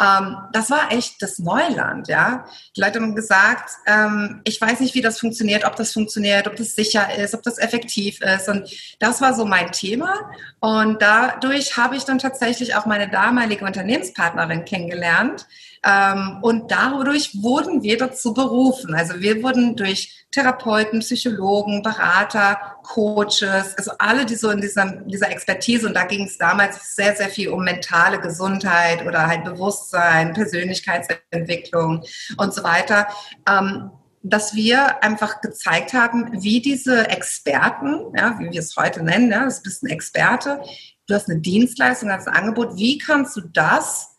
ähm, 0.00 0.36
das 0.52 0.70
war 0.70 0.92
echt 0.92 1.20
das 1.20 1.40
Neuland, 1.40 2.06
ja. 2.06 2.44
Die 2.76 2.80
Leute 2.80 3.00
haben 3.00 3.16
gesagt, 3.16 3.70
ähm, 3.86 4.40
ich 4.44 4.60
weiß 4.60 4.78
nicht, 4.78 4.94
wie 4.94 5.02
das 5.02 5.18
funktioniert, 5.18 5.64
ob 5.64 5.74
das 5.74 5.92
funktioniert, 5.92 6.46
ob 6.46 6.54
das 6.54 6.76
sicher 6.76 7.12
ist, 7.16 7.34
ob 7.34 7.42
das 7.42 7.58
effektiv 7.58 8.20
ist 8.20 8.48
und 8.48 8.70
das 9.00 9.20
war 9.20 9.34
so 9.34 9.44
mein 9.44 9.72
Thema 9.72 10.14
und 10.60 11.02
dadurch 11.08 11.78
habe 11.78 11.96
ich 11.96 12.04
dann 12.04 12.18
tatsächlich 12.18 12.74
auch 12.76 12.84
meine 12.84 13.08
damalige 13.08 13.64
Unternehmenspartnerin 13.64 14.66
kennengelernt. 14.66 15.46
Ähm, 15.82 16.38
und 16.42 16.70
dadurch 16.70 17.42
wurden 17.42 17.82
wir 17.82 17.96
dazu 17.96 18.34
berufen. 18.34 18.94
Also 18.94 19.20
wir 19.20 19.42
wurden 19.42 19.74
durch 19.74 20.26
Therapeuten, 20.32 21.00
Psychologen, 21.00 21.82
Berater, 21.82 22.76
Coaches, 22.82 23.74
also 23.78 23.92
alle, 23.98 24.26
die 24.26 24.34
so 24.34 24.50
in 24.50 24.60
dieser, 24.60 24.84
dieser 25.06 25.30
Expertise, 25.30 25.86
und 25.86 25.94
da 25.94 26.04
ging 26.04 26.24
es 26.24 26.36
damals 26.36 26.94
sehr, 26.94 27.16
sehr 27.16 27.28
viel 27.28 27.48
um 27.48 27.64
mentale 27.64 28.20
Gesundheit 28.20 29.06
oder 29.06 29.26
halt 29.26 29.44
Bewusstsein, 29.44 30.34
Persönlichkeitsentwicklung 30.34 32.04
und 32.36 32.52
so 32.52 32.62
weiter. 32.62 33.08
Ähm, 33.48 33.90
dass 34.22 34.54
wir 34.54 35.02
einfach 35.02 35.40
gezeigt 35.40 35.92
haben, 35.94 36.42
wie 36.42 36.60
diese 36.60 37.08
Experten, 37.08 38.12
ja, 38.16 38.36
wie 38.38 38.50
wir 38.50 38.60
es 38.60 38.76
heute 38.76 39.02
nennen, 39.02 39.30
ja, 39.30 39.44
das 39.44 39.62
bist 39.62 39.82
ein 39.82 39.90
Experte, 39.90 40.60
du 41.08 41.14
hast 41.14 41.28
eine 41.28 41.40
Dienstleistung, 41.40 42.10
hast 42.10 42.28
ein 42.28 42.34
Angebot, 42.34 42.76
wie 42.76 42.98
kannst 42.98 43.36
du 43.36 43.40
das 43.40 44.16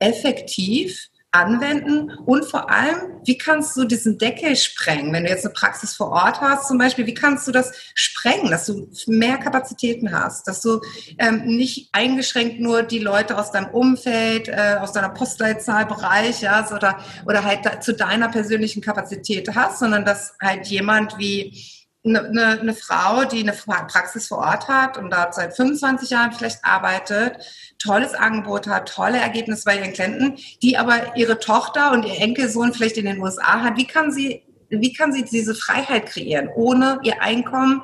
effektiv 0.00 1.10
anwenden 1.32 2.10
und 2.26 2.44
vor 2.44 2.70
allem, 2.70 3.20
wie 3.24 3.38
kannst 3.38 3.76
du 3.76 3.84
diesen 3.84 4.18
Deckel 4.18 4.56
sprengen? 4.56 5.12
Wenn 5.12 5.24
du 5.24 5.30
jetzt 5.30 5.44
eine 5.44 5.54
Praxis 5.54 5.94
vor 5.94 6.10
Ort 6.10 6.40
hast 6.40 6.66
zum 6.66 6.78
Beispiel, 6.78 7.06
wie 7.06 7.14
kannst 7.14 7.46
du 7.46 7.52
das 7.52 7.72
sprengen, 7.94 8.50
dass 8.50 8.66
du 8.66 8.90
mehr 9.06 9.38
Kapazitäten 9.38 10.10
hast, 10.10 10.48
dass 10.48 10.60
du 10.60 10.80
ähm, 11.18 11.44
nicht 11.44 11.90
eingeschränkt 11.92 12.58
nur 12.58 12.82
die 12.82 12.98
Leute 12.98 13.38
aus 13.38 13.52
deinem 13.52 13.70
Umfeld, 13.70 14.48
äh, 14.48 14.78
aus 14.80 14.92
deiner 14.92 15.10
Postleitzahlbereich, 15.10 16.42
ja, 16.42 16.68
oder, 16.74 16.98
oder 17.26 17.44
halt 17.44 17.64
da, 17.64 17.80
zu 17.80 17.94
deiner 17.94 18.28
persönlichen 18.28 18.82
Kapazität 18.82 19.54
hast, 19.54 19.78
sondern 19.78 20.04
dass 20.04 20.34
halt 20.42 20.66
jemand 20.66 21.16
wie 21.18 21.79
eine, 22.04 22.60
eine, 22.60 22.74
Frau, 22.74 23.24
die 23.24 23.40
eine 23.40 23.52
Praxis 23.52 24.28
vor 24.28 24.38
Ort 24.38 24.68
hat 24.68 24.96
und 24.96 25.10
dort 25.12 25.34
seit 25.34 25.54
25 25.54 26.10
Jahren 26.10 26.32
vielleicht 26.32 26.64
arbeitet, 26.64 27.36
tolles 27.78 28.14
Angebot 28.14 28.66
hat, 28.66 28.88
tolle 28.88 29.18
Ergebnisse 29.18 29.64
bei 29.66 29.78
ihren 29.78 29.92
Klienten, 29.92 30.36
die 30.62 30.78
aber 30.78 31.16
ihre 31.16 31.38
Tochter 31.38 31.92
und 31.92 32.04
ihr 32.04 32.18
Enkelsohn 32.18 32.72
vielleicht 32.72 32.96
in 32.96 33.04
den 33.04 33.20
USA 33.20 33.62
hat, 33.62 33.76
wie 33.76 33.86
kann 33.86 34.12
sie, 34.12 34.42
wie 34.70 34.92
kann 34.94 35.12
sie 35.12 35.24
diese 35.24 35.54
Freiheit 35.54 36.06
kreieren, 36.06 36.48
ohne 36.54 37.00
ihr 37.02 37.20
Einkommen 37.20 37.82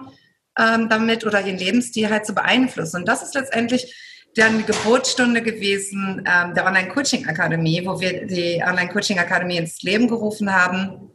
ähm, 0.58 0.88
damit 0.88 1.26
oder 1.26 1.42
ihren 1.42 1.58
Lebensstil 1.58 2.08
halt 2.08 2.24
zu 2.24 2.34
beeinflussen? 2.34 3.00
Und 3.00 3.08
das 3.08 3.22
ist 3.22 3.34
letztendlich 3.34 3.94
dann 4.34 4.58
die 4.58 4.64
Geburtsstunde 4.64 5.42
gewesen 5.42 6.24
ähm, 6.26 6.54
der 6.54 6.64
Online-Coaching-Akademie, 6.64 7.84
wo 7.84 8.00
wir 8.00 8.26
die 8.26 8.62
Online-Coaching-Akademie 8.66 9.58
ins 9.58 9.82
Leben 9.82 10.08
gerufen 10.08 10.54
haben 10.54 11.10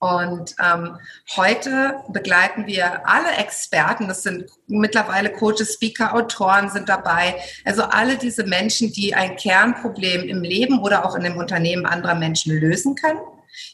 Und 0.00 0.54
ähm, 0.64 0.96
heute 1.36 1.96
begleiten 2.08 2.66
wir 2.66 3.08
alle 3.08 3.32
Experten, 3.36 4.06
das 4.06 4.22
sind 4.22 4.48
mittlerweile 4.68 5.30
Coaches, 5.30 5.74
Speaker, 5.74 6.14
Autoren 6.14 6.70
sind 6.70 6.88
dabei, 6.88 7.34
also 7.64 7.82
alle 7.82 8.16
diese 8.16 8.44
Menschen, 8.44 8.92
die 8.92 9.14
ein 9.14 9.34
Kernproblem 9.34 10.28
im 10.28 10.42
Leben 10.42 10.78
oder 10.78 11.04
auch 11.04 11.16
in 11.16 11.24
dem 11.24 11.36
Unternehmen 11.36 11.84
anderer 11.84 12.14
Menschen 12.14 12.52
lösen 12.52 12.94
können. 12.94 13.18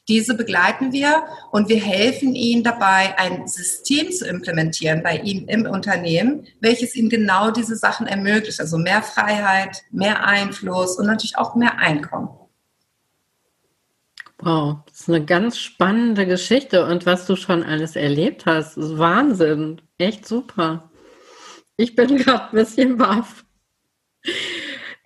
Diese 0.09 0.35
begleiten 0.35 0.93
wir 0.93 1.25
und 1.51 1.69
wir 1.69 1.81
helfen 1.81 2.35
ihnen 2.35 2.65
dabei, 2.65 3.19
ein 3.19 3.47
System 3.47 4.11
zu 4.11 4.27
implementieren 4.27 5.03
bei 5.03 5.19
ihm 5.19 5.47
im 5.49 5.67
Unternehmen, 5.67 6.47
welches 6.61 6.95
ihnen 6.95 7.11
genau 7.11 7.51
diese 7.51 7.77
Sachen 7.77 8.07
ermöglicht. 8.07 8.61
Also 8.61 8.79
mehr 8.79 9.03
Freiheit, 9.03 9.83
mehr 9.91 10.25
Einfluss 10.25 10.97
und 10.97 11.07
natürlich 11.07 11.37
auch 11.37 11.55
mehr 11.55 11.77
Einkommen. 11.79 12.31
Wow, 14.45 14.81
das 14.87 15.01
ist 15.01 15.09
eine 15.09 15.25
ganz 15.25 15.59
spannende 15.59 16.27
Geschichte 16.27 16.85
und 16.85 17.07
was 17.07 17.27
du 17.27 17.35
schon 17.35 17.63
alles 17.63 17.97
erlebt 17.97 18.45
hast, 18.45 18.77
ist 18.77 18.99
Wahnsinn. 18.99 19.81
Echt 19.97 20.29
super. 20.29 20.91
Ich 21.79 21.97
bin 21.97 22.17
gerade 22.19 22.51
ein 22.51 22.51
bisschen 22.51 22.99
baff. 22.99 23.47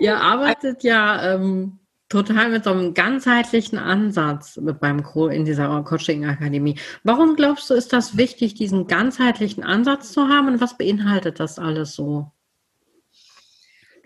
Ihr 0.00 0.21
arbeitet 0.21 0.83
ja 0.83 1.35
ähm, 1.35 1.78
total 2.09 2.50
mit 2.50 2.64
so 2.64 2.71
einem 2.71 2.95
ganzheitlichen 2.95 3.78
Ansatz 3.78 4.57
mit 4.57 4.80
beim 4.80 5.04
Co 5.04 5.28
in 5.28 5.45
dieser 5.45 5.85
Coaching-Akademie. 5.85 6.76
Warum 7.04 7.37
glaubst 7.37 7.71
du, 7.71 7.75
ist 7.75 7.92
das 7.92 8.16
wichtig, 8.16 8.54
diesen 8.54 8.88
ganzheitlichen 8.88 9.62
Ansatz 9.62 10.11
zu 10.12 10.26
haben 10.26 10.49
und 10.49 10.61
was 10.61 10.76
beinhaltet 10.76 11.38
das 11.38 11.61
alles 11.61 11.95
so? 11.95 12.33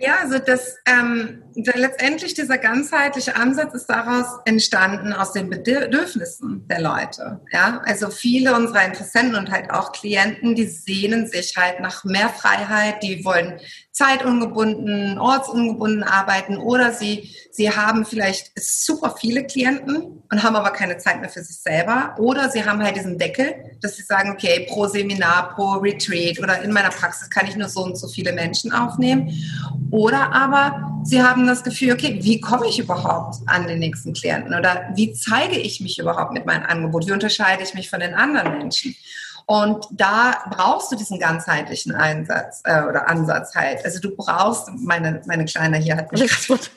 Ja, 0.05 0.17
also 0.21 0.41
das 0.41 0.79
ähm, 0.85 1.45
letztendlich 1.55 2.35
dieser 2.35 2.59
ganzheitliche 2.59 3.37
Ansatz 3.37 3.73
ist 3.73 3.87
daraus 3.87 4.41
entstanden 4.45 5.13
aus 5.13 5.33
den 5.33 5.49
Bedürfnissen 5.49 6.67
der 6.67 6.81
Leute. 6.81 7.41
Ja, 7.53 7.81
also 7.85 8.11
viele 8.11 8.57
unserer 8.57 8.85
Interessenten 8.85 9.37
und 9.37 9.53
halt 9.53 9.71
auch 9.71 9.93
Klienten, 9.93 10.57
die 10.57 10.67
sehnen 10.67 11.29
sich 11.29 11.57
halt 11.57 11.79
nach 11.79 12.03
mehr 12.03 12.31
Freiheit, 12.31 13.01
die 13.05 13.25
wollen 13.25 13.61
zeitungebunden, 14.03 15.17
ortsungebunden 15.19 16.03
arbeiten 16.03 16.57
oder 16.57 16.93
sie, 16.93 17.31
sie 17.53 17.71
haben 17.71 18.05
vielleicht 18.05 18.51
super 18.59 19.15
viele 19.17 19.45
Klienten 19.45 20.23
und 20.29 20.43
haben 20.43 20.57
aber 20.57 20.71
keine 20.71 20.99
Zeit 20.99 21.21
mehr 21.21 21.31
für 21.31 21.43
sich 21.43 21.59
selber 21.59 22.17
oder 22.19 22.51
sie 22.51 22.65
haben 22.65 22.83
halt 22.83 22.97
diesen 22.97 23.17
Deckel, 23.17 23.55
dass 23.81 23.97
sie 23.97 24.03
sagen, 24.03 24.33
okay, 24.33 24.67
pro 24.69 24.89
Seminar, 24.89 25.55
pro 25.55 25.75
Retreat 25.75 26.41
oder 26.41 26.63
in 26.63 26.73
meiner 26.73 26.91
Praxis 26.91 27.31
kann 27.31 27.47
ich 27.47 27.55
nur 27.55 27.69
so 27.69 27.85
und 27.85 27.97
so 27.97 28.09
viele 28.09 28.33
Menschen 28.33 28.73
aufnehmen. 28.73 29.31
Oder 29.93 30.33
aber 30.33 31.01
sie 31.05 31.23
haben 31.23 31.47
das 31.47 31.63
Gefühl, 31.63 31.93
okay, 31.93 32.19
wie 32.23 32.41
komme 32.41 32.67
ich 32.67 32.81
überhaupt 32.81 33.37
an 33.47 33.69
den 33.69 33.79
nächsten 33.79 34.15
Klienten? 34.15 34.55
Oder 34.55 34.89
wie 34.95 35.13
zeige 35.13 35.59
ich 35.59 35.81
mich 35.81 35.99
überhaupt 36.01 36.33
mit 36.33 36.45
meinem 36.45 36.67
Angebot, 36.67 37.07
wie 37.07 37.13
unterscheide 37.13 37.63
ich 37.63 37.75
mich 37.75 37.89
von 37.89 38.01
den 38.01 38.15
anderen 38.15 38.59
Menschen 38.59 38.97
und 39.47 39.87
da 39.91 40.45
brauchst 40.51 40.93
du 40.93 40.97
diesen 40.97 41.19
ganzheitlichen 41.19 41.95
Einsatz 41.95 42.63
äh, 42.65 42.83
oder 42.83 43.09
Ansatz 43.09 43.55
halt. 43.55 43.85
Also 43.85 44.01
du 44.01 44.15
brauchst, 44.17 44.69
meine, 44.77 45.23
meine 45.27 45.45
Kleine 45.45 45.79
hier 45.79 45.97
hat 45.97 46.13
mich 46.13 46.49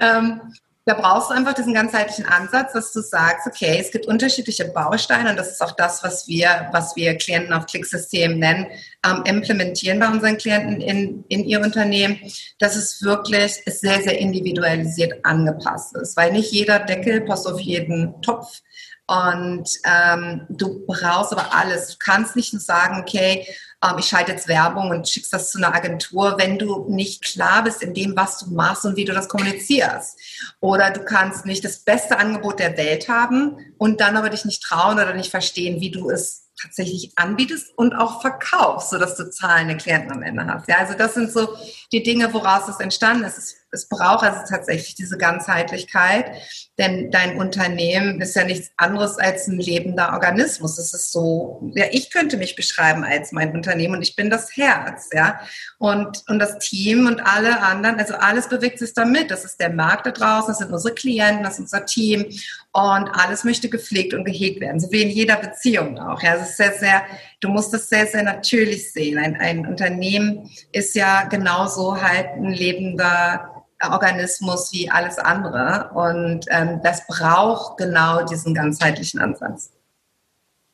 ähm, 0.00 0.40
da 0.86 0.92
brauchst 0.94 1.30
du 1.30 1.34
einfach 1.34 1.54
diesen 1.54 1.72
ganzheitlichen 1.72 2.26
Ansatz, 2.26 2.74
dass 2.74 2.92
du 2.92 3.00
sagst, 3.00 3.46
okay, 3.46 3.78
es 3.80 3.90
gibt 3.90 4.06
unterschiedliche 4.06 4.66
Bausteine 4.66 5.30
und 5.30 5.36
das 5.36 5.50
ist 5.50 5.62
auch 5.62 5.72
das, 5.72 6.04
was 6.04 6.28
wir, 6.28 6.68
was 6.72 6.94
wir 6.94 7.16
Klienten 7.16 7.54
auf 7.54 7.64
Klicksystemen 7.64 8.38
nennen, 8.38 8.66
ähm, 9.06 9.22
implementieren 9.24 9.98
bei 9.98 10.08
unseren 10.08 10.36
Klienten 10.36 10.82
in, 10.82 11.24
in 11.28 11.44
ihr 11.44 11.60
Unternehmen, 11.60 12.18
dass 12.58 12.76
es 12.76 13.02
wirklich 13.02 13.62
sehr, 13.64 14.02
sehr 14.02 14.18
individualisiert 14.18 15.24
angepasst 15.24 15.96
ist, 15.96 16.18
weil 16.18 16.32
nicht 16.32 16.52
jeder 16.52 16.80
Deckel 16.80 17.22
passt 17.22 17.46
auf 17.46 17.60
jeden 17.60 18.20
Topf. 18.20 18.60
Und 19.06 19.68
ähm, 19.84 20.46
du 20.48 20.86
brauchst 20.86 21.32
aber 21.32 21.54
alles. 21.54 21.88
Du 21.88 21.96
kannst 21.98 22.36
nicht 22.36 22.54
nur 22.54 22.62
sagen, 22.62 23.00
okay, 23.00 23.46
ähm, 23.84 23.98
ich 23.98 24.06
schalte 24.06 24.32
jetzt 24.32 24.48
Werbung 24.48 24.90
und 24.90 25.08
schickst 25.08 25.32
das 25.32 25.50
zu 25.50 25.58
einer 25.58 25.74
Agentur, 25.74 26.36
wenn 26.38 26.58
du 26.58 26.86
nicht 26.88 27.22
klar 27.22 27.64
bist 27.64 27.82
in 27.82 27.92
dem, 27.92 28.16
was 28.16 28.38
du 28.38 28.50
machst 28.50 28.84
und 28.84 28.96
wie 28.96 29.04
du 29.04 29.12
das 29.12 29.28
kommunizierst. 29.28 30.18
Oder 30.60 30.90
du 30.90 31.04
kannst 31.04 31.44
nicht 31.44 31.64
das 31.64 31.80
beste 31.80 32.18
Angebot 32.18 32.60
der 32.60 32.76
Welt 32.78 33.08
haben 33.08 33.74
und 33.76 34.00
dann 34.00 34.16
aber 34.16 34.30
dich 34.30 34.44
nicht 34.46 34.62
trauen 34.62 34.94
oder 34.94 35.12
nicht 35.14 35.30
verstehen, 35.30 35.80
wie 35.80 35.90
du 35.90 36.10
es 36.10 36.43
tatsächlich 36.60 37.12
anbietest 37.16 37.76
und 37.76 37.94
auch 37.94 38.20
verkaufst, 38.20 38.90
sodass 38.90 39.16
du 39.16 39.30
zahlende 39.30 39.76
Klienten 39.76 40.12
am 40.12 40.22
Ende 40.22 40.46
hast. 40.46 40.68
Ja, 40.68 40.76
also 40.78 40.94
das 40.94 41.14
sind 41.14 41.30
so 41.32 41.48
die 41.92 42.02
Dinge, 42.02 42.32
woraus 42.32 42.68
es 42.68 42.80
entstanden 42.80 43.24
ist. 43.24 43.38
Es, 43.38 43.56
es 43.70 43.88
braucht 43.88 44.24
also 44.24 44.40
tatsächlich 44.48 44.94
diese 44.94 45.18
Ganzheitlichkeit, 45.18 46.30
denn 46.78 47.10
dein 47.10 47.36
Unternehmen 47.36 48.20
ist 48.20 48.36
ja 48.36 48.44
nichts 48.44 48.70
anderes 48.76 49.18
als 49.18 49.48
ein 49.48 49.58
lebender 49.58 50.12
Organismus. 50.12 50.78
Es 50.78 50.94
ist 50.94 51.10
so, 51.10 51.72
ja, 51.74 51.86
ich 51.90 52.10
könnte 52.10 52.36
mich 52.36 52.54
beschreiben 52.54 53.04
als 53.04 53.32
mein 53.32 53.52
Unternehmen 53.52 53.96
und 53.96 54.02
ich 54.02 54.14
bin 54.14 54.30
das 54.30 54.56
Herz, 54.56 55.08
ja. 55.12 55.40
Und, 55.78 56.22
und 56.28 56.38
das 56.38 56.58
Team 56.58 57.06
und 57.06 57.20
alle 57.20 57.60
anderen, 57.60 57.98
also 57.98 58.14
alles 58.14 58.48
bewegt 58.48 58.78
sich 58.78 58.94
damit. 58.94 59.30
Das 59.30 59.44
ist 59.44 59.58
der 59.58 59.70
Markt 59.70 60.06
da 60.06 60.12
draußen, 60.12 60.48
das 60.48 60.58
sind 60.58 60.72
unsere 60.72 60.94
Klienten, 60.94 61.42
das 61.42 61.54
ist 61.54 61.60
unser 61.60 61.84
Team 61.84 62.26
und 62.74 63.08
alles 63.08 63.44
möchte 63.44 63.68
gepflegt 63.68 64.14
und 64.14 64.24
gehegt 64.24 64.60
werden, 64.60 64.80
so 64.80 64.90
wie 64.90 65.02
in 65.02 65.10
jeder 65.10 65.36
Beziehung 65.36 65.96
auch. 65.96 66.20
Ja, 66.22 66.34
es 66.34 66.50
ist 66.50 66.56
sehr, 66.56 66.72
sehr, 66.72 67.02
du 67.40 67.48
musst 67.48 67.72
das 67.72 67.88
sehr, 67.88 68.04
sehr 68.06 68.24
natürlich 68.24 68.92
sehen. 68.92 69.16
Ein, 69.16 69.36
ein 69.36 69.64
Unternehmen 69.64 70.50
ist 70.72 70.96
ja 70.96 71.22
genauso 71.24 72.02
halt 72.02 72.30
ein 72.36 72.52
lebender 72.52 73.64
Organismus 73.80 74.72
wie 74.72 74.90
alles 74.90 75.18
andere 75.18 75.90
und 75.94 76.46
ähm, 76.48 76.80
das 76.82 77.06
braucht 77.06 77.76
genau 77.76 78.24
diesen 78.24 78.54
ganzheitlichen 78.54 79.20
Ansatz. 79.20 79.70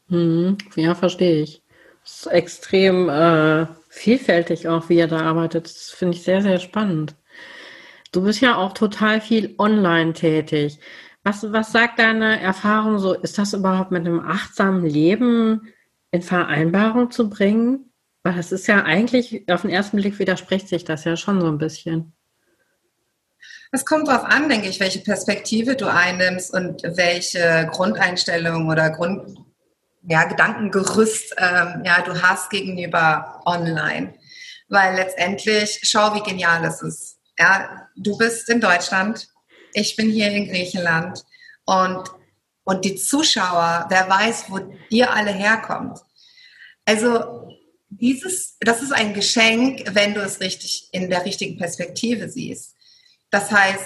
Hm, 0.09 0.57
ja, 0.77 0.95
verstehe 0.95 1.43
ich. 1.43 1.63
Das 2.03 2.21
ist 2.21 2.27
extrem 2.29 3.11
äh, 3.11 3.67
vielfältig 3.91 4.69
auch, 4.69 4.89
wie 4.89 4.97
ihr 4.97 5.07
da 5.07 5.21
arbeitet. 5.21 5.67
Das 5.67 5.91
finde 5.91 6.17
ich 6.17 6.23
sehr, 6.23 6.41
sehr 6.41 6.61
spannend. 6.61 7.15
Du 8.11 8.23
bist 8.23 8.41
ja 8.41 8.57
auch 8.57 8.73
total 8.73 9.21
viel 9.21 9.55
online 9.59 10.15
tätig. 10.15 10.79
Was, 11.31 11.45
was 11.53 11.71
sagt 11.71 12.01
deine 12.01 12.41
Erfahrung 12.41 12.99
so? 12.99 13.13
Ist 13.13 13.39
das 13.39 13.53
überhaupt 13.53 13.93
mit 13.93 14.05
einem 14.05 14.19
achtsamen 14.19 14.85
Leben 14.85 15.73
in 16.11 16.23
Vereinbarung 16.23 17.13
zu 17.13 17.31
bringen? 17.31 17.93
Weil 18.25 18.35
das 18.35 18.51
ist 18.51 18.67
ja 18.67 18.83
eigentlich, 18.83 19.49
auf 19.49 19.63
den 19.63 19.71
ersten 19.71 19.99
Blick 19.99 20.19
widerspricht 20.19 20.67
sich 20.67 20.83
das 20.83 21.05
ja 21.05 21.17
schon 21.17 21.41
so 21.41 21.47
ein 21.47 21.59
bisschen. 21.59 22.15
Es 23.71 23.85
kommt 23.85 24.09
darauf 24.09 24.25
an, 24.25 24.49
denke 24.49 24.69
ich, 24.69 24.81
welche 24.81 24.99
Perspektive 24.99 25.77
du 25.77 25.87
einnimmst 25.87 26.53
und 26.53 26.83
welche 26.83 27.69
Grundeinstellung 27.71 28.69
oder 28.69 28.91
Grund, 28.91 29.39
ja, 30.03 30.25
Gedankengerüst 30.25 31.37
ähm, 31.39 31.83
ja, 31.85 32.03
du 32.03 32.21
hast 32.21 32.51
gegenüber 32.51 33.41
online. 33.47 34.15
Weil 34.69 34.97
letztendlich, 34.97 35.79
schau, 35.85 36.13
wie 36.17 36.29
genial 36.29 36.65
es 36.65 36.83
ist. 36.83 37.19
Ja, 37.39 37.87
du 37.97 38.19
bist 38.19 38.49
in 38.49 38.61
Deutschland, 38.61 39.30
ich 39.73 39.97
bin 39.97 40.11
hier 40.11 40.31
in 40.31 40.49
Griechenland 40.49 41.25
und, 41.65 42.05
und 42.65 42.85
die 42.85 42.97
Zuschauer, 42.97 43.87
wer 43.89 44.09
weiß, 44.09 44.45
wo 44.49 44.61
ihr 44.89 45.13
alle 45.13 45.33
herkommt. 45.33 45.99
Also 46.85 47.49
dieses, 47.89 48.57
das 48.61 48.83
ist 48.83 48.93
ein 48.93 49.15
Geschenk, 49.15 49.83
wenn 49.95 50.15
du 50.15 50.21
es 50.21 50.41
richtig 50.41 50.89
in 50.93 51.11
der 51.11 51.25
richtigen 51.25 51.59
Perspektive 51.59 52.29
siehst. 52.29 52.75
Das 53.31 53.51
heißt, 53.51 53.85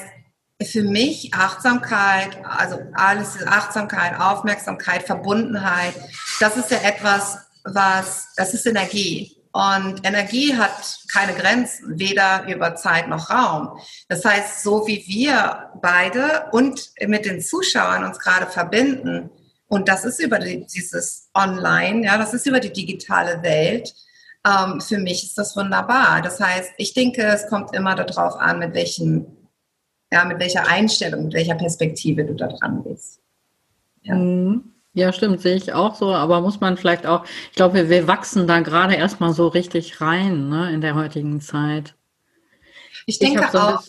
für 0.62 0.82
mich 0.82 1.34
Achtsamkeit, 1.34 2.38
also 2.44 2.78
alles 2.94 3.44
Achtsamkeit, 3.46 4.18
Aufmerksamkeit, 4.18 5.02
Verbundenheit, 5.02 5.94
das 6.40 6.56
ist 6.56 6.70
ja 6.70 6.78
etwas, 6.78 7.38
was, 7.64 8.28
das 8.36 8.54
ist 8.54 8.66
Energie. 8.66 9.33
Und 9.54 10.04
Energie 10.04 10.56
hat 10.56 10.98
keine 11.12 11.32
Grenzen, 11.32 11.96
weder 11.96 12.44
über 12.48 12.74
Zeit 12.74 13.06
noch 13.06 13.30
Raum. 13.30 13.78
Das 14.08 14.24
heißt, 14.24 14.64
so 14.64 14.84
wie 14.88 15.04
wir 15.06 15.70
beide 15.80 16.46
und 16.50 16.90
mit 17.06 17.24
den 17.24 17.40
Zuschauern 17.40 18.02
uns 18.02 18.18
gerade 18.18 18.46
verbinden, 18.46 19.30
und 19.68 19.88
das 19.88 20.04
ist 20.04 20.20
über 20.20 20.40
die, 20.40 20.66
dieses 20.66 21.30
Online, 21.34 22.04
ja, 22.04 22.18
das 22.18 22.34
ist 22.34 22.46
über 22.46 22.58
die 22.58 22.72
digitale 22.72 23.44
Welt. 23.44 23.94
Ähm, 24.44 24.80
für 24.80 24.98
mich 24.98 25.22
ist 25.22 25.38
das 25.38 25.56
wunderbar. 25.56 26.20
Das 26.20 26.40
heißt, 26.40 26.72
ich 26.76 26.92
denke, 26.92 27.22
es 27.22 27.46
kommt 27.46 27.76
immer 27.76 27.94
darauf 27.94 28.34
an, 28.34 28.58
mit 28.58 28.74
welchen, 28.74 29.48
ja, 30.12 30.24
mit 30.24 30.40
welcher 30.40 30.66
Einstellung, 30.66 31.26
mit 31.26 31.34
welcher 31.34 31.54
Perspektive 31.54 32.24
du 32.24 32.34
da 32.34 32.48
dran 32.48 32.82
gehst. 32.82 33.20
Ja. 34.02 34.16
Mhm. 34.16 34.73
Ja, 34.94 35.12
stimmt, 35.12 35.40
sehe 35.40 35.56
ich 35.56 35.72
auch 35.72 35.96
so, 35.96 36.12
aber 36.12 36.40
muss 36.40 36.60
man 36.60 36.76
vielleicht 36.76 37.04
auch, 37.04 37.24
ich 37.50 37.56
glaube, 37.56 37.88
wir 37.88 38.06
wachsen 38.06 38.46
da 38.46 38.60
gerade 38.60 38.94
erstmal 38.94 39.32
so 39.32 39.48
richtig 39.48 40.00
rein, 40.00 40.48
ne, 40.48 40.72
in 40.72 40.80
der 40.80 40.94
heutigen 40.94 41.40
Zeit. 41.40 41.94
Ich 43.06 43.18
denke 43.18 43.42
ich 43.44 43.50
so 43.50 43.58
auch, 43.58 43.82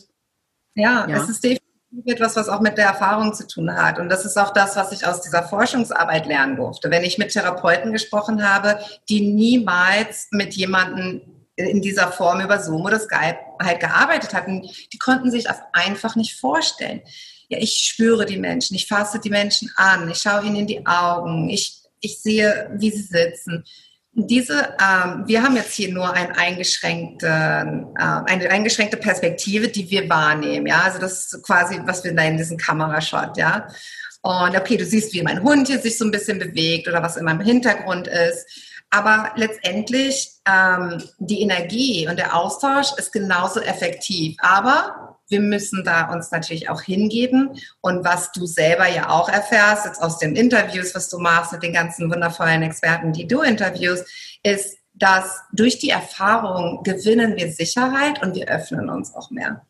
ja, 0.74 1.08
ja, 1.08 1.18
es 1.18 1.30
ist 1.30 1.44
definitiv 1.44 1.62
etwas, 2.06 2.36
was 2.36 2.50
auch 2.50 2.60
mit 2.60 2.80
der 2.80 2.88
Erfahrung 2.88 3.34
zu 3.36 3.48
tun 3.48 3.72
hat. 3.72 4.00
Und 4.00 4.10
das 4.10 4.26
ist 4.26 4.36
auch 4.36 4.52
das, 4.52 4.76
was 4.76 4.92
ich 4.92 5.06
aus 5.06 5.22
dieser 5.22 5.44
Forschungsarbeit 5.44 6.26
lernen 6.26 6.56
durfte. 6.56 6.90
Wenn 6.90 7.04
ich 7.04 7.20
mit 7.20 7.32
Therapeuten 7.32 7.94
gesprochen 7.94 8.48
habe, 8.48 8.80
die 9.08 9.22
niemals 9.22 10.28
mit 10.32 10.56
jemandem 10.56 11.22
in 11.56 11.82
dieser 11.82 12.12
Form 12.12 12.42
über 12.42 12.60
Zoom 12.60 12.84
oder 12.84 13.00
Skype 13.00 13.38
halt 13.62 13.80
gearbeitet 13.80 14.34
hatten, 14.34 14.68
die 14.92 14.98
konnten 14.98 15.32
sich 15.32 15.46
das 15.46 15.60
einfach 15.72 16.16
nicht 16.16 16.38
vorstellen. 16.38 17.02
Ich 17.58 17.92
spüre 17.92 18.26
die 18.26 18.38
Menschen, 18.38 18.76
ich 18.76 18.88
fasse 18.88 19.20
die 19.20 19.30
Menschen 19.30 19.72
an, 19.76 20.10
ich 20.10 20.18
schaue 20.18 20.46
ihnen 20.46 20.58
in 20.58 20.68
die 20.68 20.86
Augen, 20.86 21.50
ich, 21.50 21.82
ich 22.00 22.20
sehe, 22.20 22.70
wie 22.76 22.92
sie 22.92 23.04
sitzen. 23.04 23.64
Diese, 24.18 24.76
ähm, 24.82 25.24
wir 25.28 25.44
haben 25.44 25.58
jetzt 25.58 25.74
hier 25.74 25.92
nur 25.92 26.14
ein 26.14 26.32
eingeschränkte, 26.32 27.28
äh, 27.28 28.02
eine 28.02 28.50
eingeschränkte 28.50 28.96
Perspektive, 28.96 29.68
die 29.68 29.90
wir 29.90 30.10
wahrnehmen. 30.10 30.68
Ja, 30.68 30.84
also 30.84 31.00
das 31.00 31.34
ist 31.34 31.44
quasi, 31.44 31.80
was 31.84 32.04
wir 32.06 32.14
da 32.14 32.24
in 32.24 32.38
diesem 32.38 32.58
Kamerashot, 32.58 33.36
ja. 33.36 33.68
Und 34.22 34.56
okay, 34.56 34.78
du 34.78 34.86
siehst, 34.86 35.14
wie 35.14 35.22
mein 35.22 35.44
Hund 35.44 35.68
hier 35.68 35.80
sich 35.80 35.98
so 35.98 36.06
ein 36.06 36.12
bisschen 36.12 36.40
bewegt 36.40 36.88
oder 36.88 37.04
was 37.04 37.18
in 37.18 37.26
meinem 37.26 37.42
Hintergrund 37.42 38.08
ist. 38.08 38.48
Aber 38.90 39.34
letztendlich 39.36 40.32
ähm, 40.48 41.04
die 41.20 41.42
Energie 41.42 42.08
und 42.08 42.18
der 42.18 42.36
Austausch 42.36 42.94
ist 42.98 43.12
genauso 43.12 43.60
effektiv. 43.60 44.38
Aber 44.40 45.15
wir 45.28 45.40
müssen 45.40 45.84
da 45.84 46.12
uns 46.12 46.32
natürlich 46.32 46.70
auch 46.70 46.82
hingeben. 46.82 47.60
Und 47.82 48.04
was 48.04 48.32
du 48.32 48.46
selber 48.46 48.88
ja 48.88 49.10
auch 49.10 49.30
erfährst, 49.30 49.86
jetzt 49.86 50.02
aus 50.02 50.20
den 50.20 50.36
Interviews, 50.36 50.94
was 50.96 51.10
du 51.10 51.20
machst 51.20 51.52
mit 51.52 51.64
den 51.64 51.74
ganzen 51.74 52.12
wundervollen 52.12 52.64
Experten, 52.64 53.14
die 53.14 53.28
du 53.28 53.42
interviewst, 53.42 54.06
ist, 54.44 54.78
dass 54.94 55.42
durch 55.52 55.80
die 55.80 55.90
Erfahrung 55.90 56.84
gewinnen 56.84 57.36
wir 57.36 57.52
Sicherheit 57.52 58.22
und 58.22 58.36
wir 58.36 58.48
öffnen 58.48 58.90
uns 58.90 59.14
auch 59.14 59.30
mehr. 59.30 59.66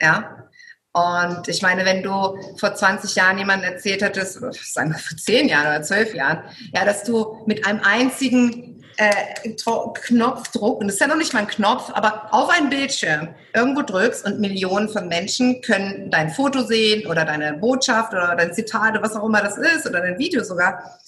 Ja, 0.00 0.48
und 0.94 1.48
ich 1.48 1.60
meine, 1.60 1.84
wenn 1.84 2.04
du 2.04 2.38
vor 2.56 2.72
20 2.72 3.16
Jahren 3.16 3.38
jemandem 3.38 3.72
erzählt 3.72 4.00
hättest, 4.00 4.34
sagen 4.72 4.92
wir 4.92 4.98
vor 4.98 5.16
10 5.16 5.48
Jahren 5.48 5.66
oder 5.66 5.82
12 5.82 6.14
Jahren, 6.14 6.44
ja, 6.72 6.84
dass 6.84 7.02
du 7.02 7.42
mit 7.46 7.66
einem 7.66 7.80
einzigen 7.80 8.83
äh, 8.96 9.50
Knopfdruck, 9.94 10.80
und 10.80 10.86
das 10.86 10.94
ist 10.94 11.00
ja 11.00 11.06
noch 11.06 11.16
nicht 11.16 11.32
mal 11.32 11.40
ein 11.40 11.48
Knopf, 11.48 11.90
aber 11.92 12.28
auf 12.32 12.48
einen 12.48 12.70
Bildschirm 12.70 13.28
irgendwo 13.52 13.82
drückst 13.82 14.26
und 14.26 14.40
Millionen 14.40 14.88
von 14.88 15.08
Menschen 15.08 15.60
können 15.62 16.10
dein 16.10 16.30
Foto 16.30 16.62
sehen 16.62 17.06
oder 17.06 17.24
deine 17.24 17.54
Botschaft 17.54 18.12
oder 18.12 18.34
dein 18.36 18.54
Zitat 18.54 18.92
oder 18.92 19.02
was 19.02 19.16
auch 19.16 19.26
immer 19.26 19.42
das 19.42 19.56
ist 19.56 19.86
oder 19.86 20.00
dein 20.00 20.18
Video 20.18 20.42
sogar, 20.44 20.98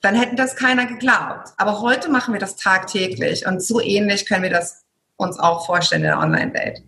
dann 0.00 0.14
hätten 0.14 0.36
das 0.36 0.56
keiner 0.56 0.86
geglaubt. 0.86 1.50
Aber 1.56 1.80
heute 1.80 2.10
machen 2.10 2.32
wir 2.32 2.40
das 2.40 2.56
tagtäglich 2.56 3.46
und 3.46 3.62
so 3.62 3.80
ähnlich 3.80 4.26
können 4.26 4.42
wir 4.42 4.50
das 4.50 4.84
uns 5.16 5.38
auch 5.38 5.66
vorstellen 5.66 6.02
in 6.02 6.08
der 6.08 6.18
Online-Welt. 6.18 6.82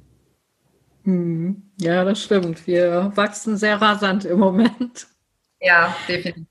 Hm. 1.04 1.62
Ja, 1.80 2.04
das 2.04 2.22
stimmt. 2.22 2.66
Wir 2.66 3.12
wachsen 3.14 3.56
sehr 3.56 3.80
rasant 3.80 4.24
im 4.24 4.38
Moment. 4.40 5.06
Ja, 5.60 5.96
definitiv. 6.06 6.46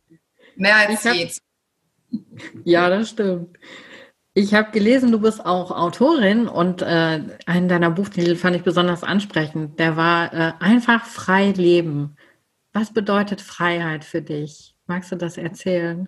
Mehr 0.56 0.76
als 0.76 1.04
jetzt. 1.04 1.42
Ja, 2.64 2.90
das 2.90 3.10
stimmt. 3.10 3.58
Ich 4.34 4.54
habe 4.54 4.72
gelesen, 4.72 5.12
du 5.12 5.20
bist 5.20 5.44
auch 5.44 5.72
Autorin 5.72 6.48
und 6.48 6.84
äh, 6.84 7.22
einen 7.48 7.68
deiner 7.68 7.90
Buchtitel 7.90 8.36
fand 8.36 8.56
ich 8.56 8.62
besonders 8.62 9.04
ansprechend. 9.04 9.80
Der 9.80 9.98
war 9.98 10.34
äh, 10.34 10.54
einfach 10.60 11.06
frei 11.06 11.52
leben. 11.52 12.16
Was 12.72 12.94
bedeutet 12.94 13.42
Freiheit 13.42 14.06
für 14.06 14.22
dich? 14.22 14.76
Magst 14.86 15.12
du 15.12 15.16
das 15.16 15.38
erzählen? 15.38 16.08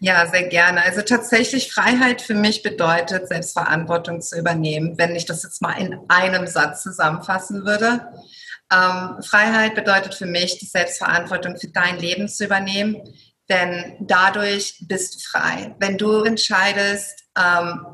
Ja, 0.00 0.26
sehr 0.26 0.48
gerne. 0.48 0.82
Also 0.82 1.02
tatsächlich 1.02 1.72
Freiheit 1.72 2.20
für 2.20 2.34
mich 2.34 2.62
bedeutet, 2.62 3.28
Selbstverantwortung 3.28 4.20
zu 4.20 4.38
übernehmen, 4.38 4.98
wenn 4.98 5.14
ich 5.14 5.24
das 5.24 5.44
jetzt 5.44 5.62
mal 5.62 5.74
in 5.74 5.96
einem 6.08 6.46
Satz 6.46 6.82
zusammenfassen 6.82 7.64
würde. 7.64 8.08
Ähm, 8.72 9.22
Freiheit 9.22 9.74
bedeutet 9.74 10.14
für 10.14 10.26
mich, 10.26 10.58
die 10.58 10.66
Selbstverantwortung 10.66 11.56
für 11.56 11.68
dein 11.68 11.98
Leben 11.98 12.28
zu 12.28 12.44
übernehmen, 12.44 12.96
denn 13.48 13.96
dadurch 14.00 14.84
bist 14.88 15.14
du 15.14 15.18
frei. 15.20 15.74
Wenn 15.78 15.98
du 15.98 16.22
entscheidest, 16.22 17.24
ähm, 17.38 17.86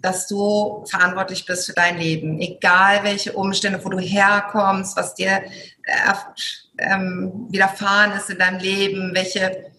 dass 0.00 0.28
du 0.28 0.84
verantwortlich 0.88 1.44
bist 1.44 1.66
für 1.66 1.72
dein 1.72 1.98
Leben, 1.98 2.40
egal 2.40 3.02
welche 3.02 3.32
Umstände, 3.32 3.84
wo 3.84 3.88
du 3.88 3.98
herkommst, 3.98 4.96
was 4.96 5.14
dir 5.14 5.42
äh, 5.84 6.14
ähm, 6.78 7.46
widerfahren 7.50 8.12
ist 8.12 8.30
in 8.30 8.38
deinem 8.38 8.60
Leben, 8.60 9.14
welche 9.14 9.72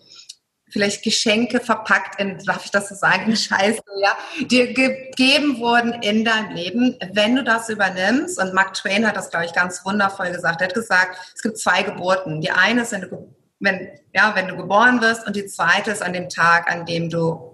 vielleicht 0.72 1.04
Geschenke 1.04 1.60
verpackt 1.60 2.20
in, 2.20 2.38
darf 2.46 2.66
ich 2.66 2.72
das 2.72 2.90
so 2.90 2.96
sagen, 2.96 3.36
Scheiße, 3.36 3.82
ja, 4.02 4.18
dir 4.46 4.74
gegeben 4.74 5.60
wurden 5.60 5.94
in 6.02 6.24
deinem 6.24 6.56
Leben, 6.56 6.98
wenn 7.14 7.36
du 7.36 7.44
das 7.44 7.70
übernimmst. 7.70 8.40
Und 8.40 8.54
Mark 8.54 8.74
Twain 8.76 9.08
hat 9.08 9.18
das, 9.18 9.30
glaube 9.30 9.46
ich, 9.46 9.54
ganz 9.54 9.84
wundervoll 9.86 10.32
gesagt. 10.32 10.62
Er 10.62 10.68
hat 10.68 10.74
gesagt, 10.74 11.18
es 11.36 11.42
gibt 11.42 11.58
zwei 11.58 11.84
Geburten. 11.84 12.42
Die 12.42 12.52
eine 12.52 12.84
ist, 12.84 12.92
wenn 12.92 13.02
du, 13.02 13.36
wenn, 13.60 13.90
ja, 14.14 14.34
wenn 14.36 14.48
du 14.48 14.58
geboren 14.58 15.02
wirst 15.02 15.28
und 15.28 15.36
die 15.36 15.46
zweite 15.46 15.92
ist 15.92 16.02
an 16.02 16.14
dem 16.14 16.30
Tag, 16.30 16.72
an 16.72 16.86
dem 16.86 17.10
du 17.10 17.50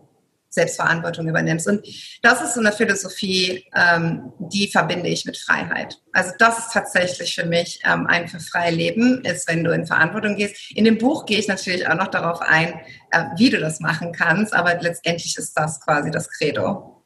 Selbstverantwortung 0.56 1.28
übernimmst. 1.28 1.68
Und 1.68 1.86
das 2.24 2.42
ist 2.42 2.56
so 2.56 2.62
eine 2.62 2.72
Philosophie, 2.72 3.66
ähm, 3.76 4.32
die 4.40 4.68
verbinde 4.68 5.10
ich 5.10 5.26
mit 5.26 5.38
Freiheit. 5.38 6.00
Also 6.14 6.32
das 6.40 6.60
ist 6.60 6.72
tatsächlich 6.72 7.36
für 7.36 7.46
mich 7.46 7.82
ähm, 7.86 8.08
ein 8.08 8.28
für 8.28 8.40
freie 8.40 8.72
Leben, 8.72 9.24
ist, 9.24 9.48
wenn 9.48 9.64
du 9.64 9.72
in 9.72 9.86
Verantwortung 9.86 10.36
gehst. 10.36 10.72
In 10.74 10.86
dem 10.86 10.98
Buch 10.98 11.26
gehe 11.26 11.38
ich 11.38 11.48
natürlich 11.48 11.88
auch 11.88 11.96
noch 11.96 12.08
darauf 12.08 12.42
ein, 12.42 12.80
äh, 13.12 13.26
wie 13.38 13.50
du 13.50 13.60
das 13.60 13.80
machen 13.80 14.14
kannst, 14.14 14.54
aber 14.54 14.82
letztendlich 14.82 15.38
ist 15.38 15.54
das 15.54 15.82
quasi 15.82 16.10
das 16.10 16.30
Credo. 16.30 17.04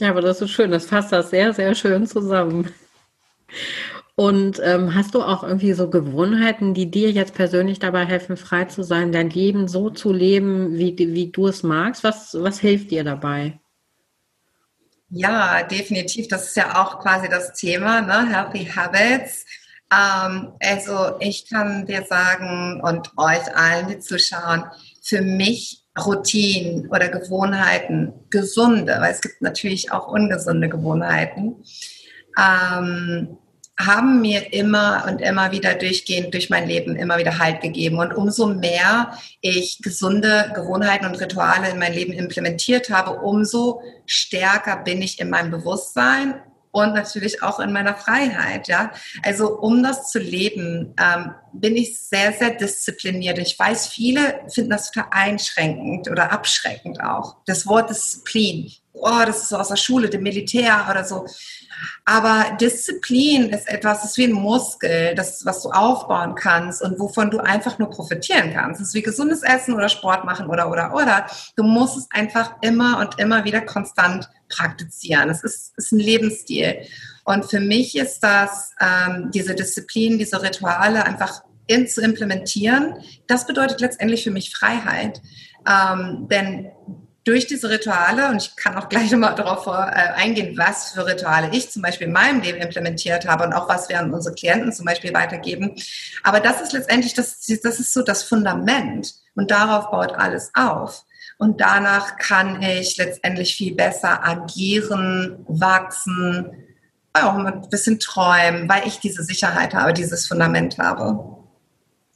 Ja, 0.00 0.10
aber 0.10 0.22
das 0.22 0.40
ist 0.40 0.50
schön. 0.50 0.70
Das 0.70 0.86
fasst 0.86 1.12
das 1.12 1.30
sehr, 1.30 1.52
sehr 1.52 1.74
schön 1.74 2.06
zusammen. 2.06 2.72
Und 4.18 4.60
ähm, 4.64 4.94
hast 4.94 5.14
du 5.14 5.22
auch 5.22 5.42
irgendwie 5.44 5.74
so 5.74 5.90
Gewohnheiten, 5.90 6.72
die 6.72 6.90
dir 6.90 7.10
jetzt 7.10 7.34
persönlich 7.34 7.78
dabei 7.78 8.06
helfen, 8.06 8.38
frei 8.38 8.64
zu 8.64 8.82
sein, 8.82 9.12
dein 9.12 9.28
Leben 9.28 9.68
so 9.68 9.90
zu 9.90 10.10
leben, 10.10 10.78
wie, 10.78 10.96
wie 10.96 11.30
du 11.30 11.48
es 11.48 11.62
magst? 11.62 12.02
Was, 12.02 12.34
was 12.40 12.58
hilft 12.58 12.90
dir 12.90 13.04
dabei? 13.04 13.60
Ja, 15.10 15.62
definitiv. 15.64 16.28
Das 16.28 16.48
ist 16.48 16.56
ja 16.56 16.82
auch 16.82 16.98
quasi 17.00 17.28
das 17.28 17.52
Thema, 17.52 18.00
ne? 18.00 18.26
Healthy 18.26 18.64
Habits. 18.74 19.44
Ähm, 19.92 20.52
also 20.60 21.16
ich 21.20 21.48
kann 21.50 21.84
dir 21.84 22.02
sagen 22.04 22.80
und 22.82 23.10
euch 23.18 23.54
allen, 23.54 23.88
die 23.88 23.98
zuschauen, 23.98 24.64
für 25.02 25.20
mich 25.20 25.84
Routinen 25.98 26.88
oder 26.88 27.10
Gewohnheiten, 27.10 28.14
gesunde, 28.30 28.96
weil 28.98 29.12
es 29.12 29.20
gibt 29.20 29.42
natürlich 29.42 29.92
auch 29.92 30.08
ungesunde 30.08 30.70
Gewohnheiten, 30.70 31.62
ähm, 32.38 33.38
haben 33.78 34.22
mir 34.22 34.52
immer 34.54 35.04
und 35.06 35.20
immer 35.20 35.52
wieder 35.52 35.74
durchgehend 35.74 36.32
durch 36.32 36.48
mein 36.48 36.66
Leben 36.66 36.96
immer 36.96 37.18
wieder 37.18 37.38
Halt 37.38 37.60
gegeben. 37.60 37.98
Und 37.98 38.14
umso 38.14 38.46
mehr 38.46 39.18
ich 39.40 39.80
gesunde 39.82 40.50
Gewohnheiten 40.54 41.06
und 41.06 41.20
Rituale 41.20 41.70
in 41.70 41.78
mein 41.78 41.92
Leben 41.92 42.12
implementiert 42.12 42.90
habe, 42.90 43.20
umso 43.20 43.82
stärker 44.06 44.78
bin 44.78 45.02
ich 45.02 45.20
in 45.20 45.28
meinem 45.28 45.50
Bewusstsein 45.50 46.40
und 46.76 46.92
natürlich 46.94 47.42
auch 47.42 47.58
in 47.58 47.72
meiner 47.72 47.94
Freiheit. 47.94 48.68
Ja, 48.68 48.92
also 49.22 49.58
um 49.58 49.82
das 49.82 50.10
zu 50.10 50.18
leben, 50.18 50.94
ähm, 51.00 51.32
bin 51.52 51.74
ich 51.74 51.98
sehr, 51.98 52.32
sehr 52.32 52.50
diszipliniert. 52.50 53.38
Ich 53.38 53.58
weiß, 53.58 53.88
viele 53.88 54.40
finden 54.48 54.70
das 54.70 54.90
total 54.90 55.08
einschränkend 55.10 56.10
oder 56.10 56.32
abschreckend 56.32 57.02
auch. 57.02 57.36
Das 57.46 57.66
Wort 57.66 57.90
Disziplin. 57.90 58.70
Oh, 58.92 59.22
das 59.26 59.42
ist 59.42 59.48
so 59.50 59.56
aus 59.56 59.68
der 59.68 59.76
Schule, 59.76 60.08
dem 60.08 60.22
Militär 60.22 60.86
oder 60.90 61.04
so. 61.04 61.26
Aber 62.04 62.56
Disziplin 62.60 63.50
ist 63.50 63.68
etwas, 63.68 64.02
das 64.02 64.10
ist 64.10 64.18
wie 64.18 64.24
ein 64.24 64.32
Muskel, 64.32 65.14
das, 65.14 65.44
was 65.44 65.62
du 65.62 65.70
aufbauen 65.70 66.34
kannst 66.34 66.82
und 66.82 66.98
wovon 66.98 67.30
du 67.30 67.38
einfach 67.38 67.78
nur 67.78 67.90
profitieren 67.90 68.52
kannst. 68.52 68.80
Das 68.80 68.88
ist 68.88 68.94
wie 68.94 69.02
gesundes 69.02 69.42
Essen 69.42 69.74
oder 69.74 69.88
Sport 69.88 70.24
machen 70.24 70.46
oder, 70.46 70.70
oder, 70.70 70.94
oder. 70.94 71.26
Du 71.56 71.62
musst 71.62 71.96
es 71.96 72.08
einfach 72.10 72.54
immer 72.62 72.98
und 73.00 73.18
immer 73.18 73.44
wieder 73.44 73.60
konstant 73.60 74.28
praktizieren. 74.48 75.30
Es 75.30 75.42
ist, 75.42 75.72
ist 75.76 75.92
ein 75.92 75.98
Lebensstil. 75.98 76.76
Und 77.24 77.44
für 77.46 77.60
mich 77.60 77.96
ist 77.96 78.20
das, 78.20 78.72
ähm, 78.80 79.30
diese 79.32 79.54
Disziplin, 79.54 80.18
diese 80.18 80.42
Rituale 80.42 81.04
einfach 81.04 81.42
in, 81.66 81.88
zu 81.88 82.00
implementieren, 82.00 82.94
das 83.26 83.46
bedeutet 83.46 83.80
letztendlich 83.80 84.22
für 84.22 84.30
mich 84.30 84.54
Freiheit. 84.54 85.20
Ähm, 85.68 86.28
denn 86.30 86.70
durch 87.26 87.48
diese 87.48 87.68
Rituale, 87.68 88.28
und 88.28 88.36
ich 88.36 88.54
kann 88.54 88.76
auch 88.76 88.88
gleich 88.88 89.10
nochmal 89.10 89.34
darauf 89.34 89.66
äh, 89.66 89.70
eingehen, 89.70 90.56
was 90.56 90.92
für 90.92 91.04
Rituale 91.04 91.50
ich 91.52 91.70
zum 91.70 91.82
Beispiel 91.82 92.06
in 92.06 92.12
meinem 92.12 92.40
Leben 92.40 92.58
implementiert 92.58 93.26
habe 93.26 93.44
und 93.44 93.52
auch 93.52 93.68
was 93.68 93.88
wir 93.88 93.98
an 93.98 94.14
unsere 94.14 94.34
Klienten 94.34 94.72
zum 94.72 94.86
Beispiel 94.86 95.12
weitergeben. 95.12 95.74
Aber 96.22 96.38
das 96.38 96.60
ist 96.60 96.72
letztendlich, 96.72 97.14
das, 97.14 97.40
das 97.40 97.80
ist 97.80 97.92
so 97.92 98.02
das 98.02 98.22
Fundament 98.22 99.12
und 99.34 99.50
darauf 99.50 99.90
baut 99.90 100.12
alles 100.12 100.52
auf. 100.54 101.04
Und 101.38 101.60
danach 101.60 102.16
kann 102.16 102.62
ich 102.62 102.96
letztendlich 102.96 103.56
viel 103.56 103.74
besser 103.74 104.24
agieren, 104.24 105.44
wachsen, 105.48 106.52
auch 107.12 107.34
ein 107.34 107.68
bisschen 107.68 107.98
träumen, 107.98 108.68
weil 108.68 108.86
ich 108.86 109.00
diese 109.00 109.24
Sicherheit 109.24 109.74
habe, 109.74 109.92
dieses 109.92 110.28
Fundament 110.28 110.78
habe. 110.78 111.38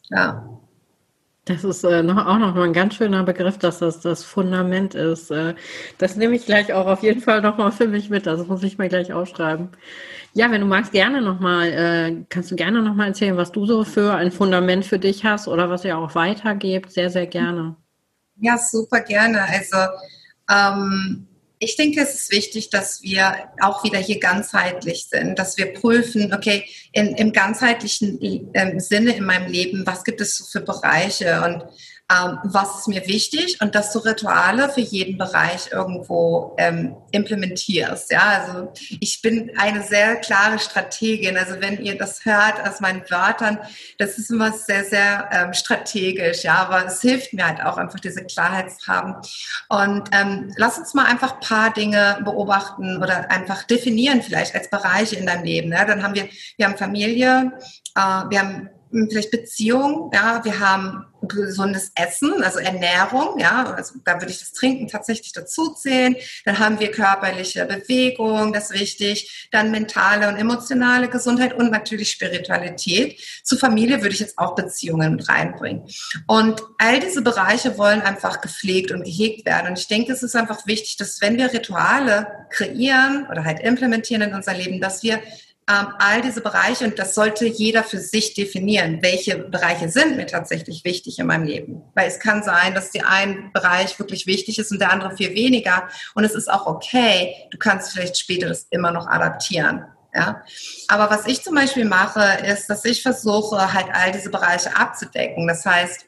Ja. 0.09 0.60
Das 1.51 1.65
ist 1.65 1.83
äh, 1.83 2.03
noch, 2.05 2.27
auch 2.27 2.39
noch 2.39 2.55
mal 2.55 2.63
ein 2.63 2.73
ganz 2.73 2.95
schöner 2.95 3.25
Begriff, 3.25 3.59
dass 3.59 3.81
das 3.81 3.99
das 4.01 4.23
Fundament 4.23 4.95
ist. 4.95 5.33
Äh, 5.33 5.55
das 5.99 6.15
nehme 6.15 6.37
ich 6.37 6.47
gleich 6.47 6.73
auch 6.73 6.87
auf 6.87 7.03
jeden 7.03 7.21
Fall 7.21 7.43
noch 7.43 7.59
mal 7.59 7.73
für 7.73 7.89
mich 7.89 8.09
mit. 8.09 8.27
Das 8.27 8.47
muss 8.47 8.63
ich 8.63 8.79
mir 8.79 8.89
gleich 8.89 9.13
aufschreiben. 9.13 9.71
Ja, 10.33 10.53
wenn 10.53 10.61
du 10.61 10.67
magst, 10.69 10.93
gerne 10.93 11.21
noch 11.21 11.41
mal, 11.41 11.67
äh, 11.67 12.25
kannst 12.29 12.53
du 12.53 12.57
gerne 12.57 12.83
noch 12.83 12.95
mal 12.95 13.09
erzählen, 13.09 13.37
was 13.37 13.51
du 13.51 13.67
so 13.67 13.83
für 13.83 14.15
ein 14.15 14.31
Fundament 14.31 14.87
für 14.87 15.01
dich 15.01 15.25
hast 15.25 15.49
oder 15.49 15.69
was 15.69 15.85
ihr 15.85 15.99
auch 15.99 16.15
weitergebt. 16.15 16.93
Sehr, 16.93 17.11
sehr 17.11 17.27
gerne. 17.27 17.75
Ja, 18.37 18.57
super 18.57 19.01
gerne. 19.01 19.43
Also 19.43 19.77
ähm, 20.49 21.27
ich 21.63 21.77
denke, 21.77 22.01
es 22.01 22.15
ist 22.15 22.33
wichtig, 22.33 22.71
dass 22.71 23.03
wir 23.03 23.51
auch 23.61 23.85
wieder 23.85 23.99
hier 23.99 24.19
ganzheitlich 24.19 25.09
sind, 25.11 25.39
dass 25.39 25.59
wir 25.59 25.75
prüfen, 25.75 26.33
okay, 26.33 26.65
in, 26.93 27.15
im 27.17 27.33
ganzheitlichen 27.33 28.19
äh, 28.55 28.81
Sinne 28.81 29.15
in 29.15 29.25
meinem 29.25 29.53
Leben, 29.53 29.87
was 29.87 30.03
gibt 30.03 30.23
es 30.23 30.49
für 30.51 30.63
Bereiche? 30.63 31.43
Und 31.43 31.65
ähm, 32.11 32.39
was 32.43 32.81
ist 32.81 32.89
mir 32.89 33.07
wichtig 33.07 33.61
und 33.61 33.75
dass 33.75 33.93
du 33.93 34.01
Rituale 34.01 34.69
für 34.69 34.81
jeden 34.81 35.17
Bereich 35.17 35.71
irgendwo 35.71 36.57
ähm, 36.59 36.97
implementierst. 37.13 38.11
Ja, 38.11 38.43
also 38.45 38.73
ich 39.01 39.23
bin 39.23 39.53
eine 39.57 39.83
sehr 39.83 40.17
klare 40.17 40.59
Strategin. 40.59 41.37
Also 41.37 41.61
wenn 41.61 41.83
ihr 41.83 41.97
das 41.97 42.25
hört 42.25 42.67
aus 42.69 42.81
meinen 42.81 43.03
Wörtern, 43.09 43.59
das 43.99 44.19
ist 44.19 44.31
immer 44.31 44.53
sehr, 44.53 44.85
sehr 44.85 45.29
ähm, 45.31 45.55
strategisch. 45.55 46.43
Ja, 46.43 46.57
aber 46.67 46.87
es 46.87 47.01
hilft 47.01 47.33
mir 47.33 47.47
halt 47.47 47.63
auch 47.63 47.77
einfach 47.77 48.01
diese 48.01 48.25
Klarheit 48.25 48.73
zu 48.73 48.87
haben. 48.89 49.15
Und 49.69 50.09
ähm, 50.13 50.53
lass 50.57 50.79
uns 50.79 50.95
mal 50.95 51.07
einfach 51.07 51.35
ein 51.35 51.41
paar 51.41 51.73
Dinge 51.73 52.21
beobachten 52.25 52.97
oder 52.97 53.31
einfach 53.31 53.63
definieren 53.65 54.23
vielleicht 54.23 54.55
als 54.55 54.69
Bereiche 54.69 55.17
in 55.17 55.27
deinem 55.27 55.45
Leben. 55.45 55.71
Ja, 55.71 55.85
dann 55.85 56.03
haben 56.03 56.15
wir, 56.15 56.29
wir 56.57 56.67
haben 56.67 56.77
Familie, 56.77 57.53
äh, 57.95 58.01
wir 58.01 58.39
haben 58.41 58.71
vielleicht 58.91 59.31
Beziehung, 59.31 60.11
ja, 60.13 60.45
wir 60.45 60.59
haben 60.59 61.05
gesundes 61.23 61.93
Essen, 61.95 62.43
also 62.43 62.59
Ernährung, 62.59 63.39
ja, 63.39 63.75
also 63.75 63.95
da 64.05 64.15
würde 64.15 64.33
ich 64.33 64.39
das 64.39 64.53
Trinken 64.53 64.89
tatsächlich 64.89 65.33
dazu 65.33 65.75
zählen. 65.75 66.17
Dann 66.45 66.59
haben 66.59 66.81
wir 66.81 66.91
körperliche 66.91 67.67
Bewegung, 67.67 68.53
das 68.53 68.71
ist 68.71 68.81
wichtig. 68.81 69.49
Dann 69.53 69.71
mentale 69.71 70.29
und 70.29 70.37
emotionale 70.37 71.09
Gesundheit 71.09 71.53
und 71.55 71.71
natürlich 71.71 72.11
Spiritualität. 72.11 73.21
Zu 73.45 73.57
Familie 73.57 73.99
würde 73.99 74.15
ich 74.15 74.21
jetzt 74.21 74.39
auch 74.39 74.55
Beziehungen 74.55 75.17
mit 75.17 75.29
reinbringen. 75.29 75.83
Und 76.27 76.63
all 76.79 77.01
diese 77.01 77.23
Bereiche 77.23 77.77
wollen 77.79 78.01
einfach 78.01 78.41
gepflegt 78.41 78.91
und 78.91 79.05
gehegt 79.05 79.45
werden. 79.45 79.69
Und 79.69 79.79
ich 79.79 79.89
denke, 79.89 80.13
es 80.13 80.23
ist 80.23 80.37
einfach 80.37 80.67
wichtig, 80.67 80.97
dass 80.97 81.21
wenn 81.21 81.37
wir 81.37 81.53
Rituale 81.53 82.27
kreieren 82.51 83.27
oder 83.31 83.45
halt 83.45 83.61
implementieren 83.61 84.23
in 84.23 84.35
unser 84.35 84.55
Leben, 84.55 84.81
dass 84.81 85.03
wir 85.03 85.21
all 85.99 86.23
diese 86.23 86.41
Bereiche 86.41 86.85
und 86.85 86.99
das 86.99 87.15
sollte 87.15 87.47
jeder 87.47 87.85
für 87.85 87.99
sich 87.99 88.35
definieren, 88.35 88.99
welche 89.03 89.39
Bereiche 89.39 89.89
sind 89.89 90.17
mir 90.17 90.27
tatsächlich 90.27 90.85
wichtig 90.85 91.19
in 91.19 91.27
meinem 91.27 91.45
Leben. 91.45 91.83
Weil 91.95 92.09
es 92.09 92.19
kann 92.19 92.43
sein, 92.43 92.75
dass 92.75 92.91
der 92.91 93.09
ein 93.09 93.51
Bereich 93.53 93.99
wirklich 93.99 94.27
wichtig 94.27 94.59
ist 94.59 94.73
und 94.73 94.81
der 94.81 94.93
andere 94.93 95.17
viel 95.17 95.35
weniger 95.35 95.89
und 96.15 96.25
es 96.25 96.35
ist 96.35 96.51
auch 96.51 96.67
okay. 96.67 97.35
Du 97.51 97.59
kannst 97.59 97.93
vielleicht 97.93 98.19
später 98.19 98.49
das 98.49 98.67
immer 98.71 98.91
noch 98.91 99.07
adaptieren. 99.07 99.85
Ja, 100.13 100.43
aber 100.89 101.09
was 101.09 101.27
ich 101.27 101.41
zum 101.45 101.55
Beispiel 101.55 101.85
mache, 101.85 102.39
ist, 102.45 102.67
dass 102.67 102.85
ich 102.85 103.01
versuche, 103.01 103.73
halt 103.73 103.87
all 103.93 104.11
diese 104.11 104.29
Bereiche 104.29 104.77
abzudecken. 104.77 105.47
Das 105.47 105.65
heißt, 105.65 106.05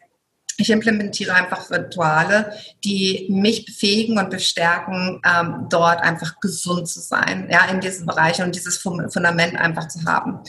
ich 0.58 0.70
implementiere 0.70 1.34
einfach 1.34 1.70
Rituale, 1.70 2.52
die 2.84 3.26
mich 3.30 3.64
befähigen 3.64 4.18
und 4.18 4.30
bestärken, 4.30 5.20
ähm, 5.24 5.66
dort 5.70 6.00
einfach 6.00 6.40
gesund 6.40 6.88
zu 6.88 7.00
sein, 7.00 7.48
ja, 7.50 7.64
in 7.66 7.80
diesem 7.80 8.06
Bereich 8.06 8.42
und 8.42 8.54
dieses 8.54 8.78
Fundament 8.78 9.56
einfach 9.56 9.88
zu 9.88 10.04
haben. 10.04 10.40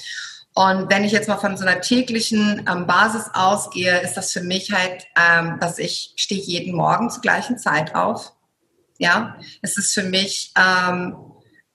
Und 0.55 0.91
wenn 0.91 1.03
ich 1.03 1.11
jetzt 1.11 1.27
mal 1.27 1.37
von 1.37 1.57
so 1.57 1.65
einer 1.65 1.81
täglichen 1.81 2.65
ähm, 2.69 2.85
Basis 2.85 3.29
ausgehe, 3.33 3.99
ist 4.01 4.15
das 4.15 4.31
für 4.31 4.41
mich 4.41 4.71
halt, 4.71 5.05
ähm, 5.17 5.57
dass 5.59 5.79
ich 5.79 6.13
stehe 6.15 6.41
jeden 6.41 6.75
Morgen 6.75 7.09
zur 7.09 7.21
gleichen 7.21 7.57
Zeit 7.57 7.95
auf. 7.95 8.33
Ja, 8.99 9.37
es 9.63 9.77
ist 9.77 9.93
für 9.93 10.03
mich 10.03 10.53
ähm, 10.55 11.15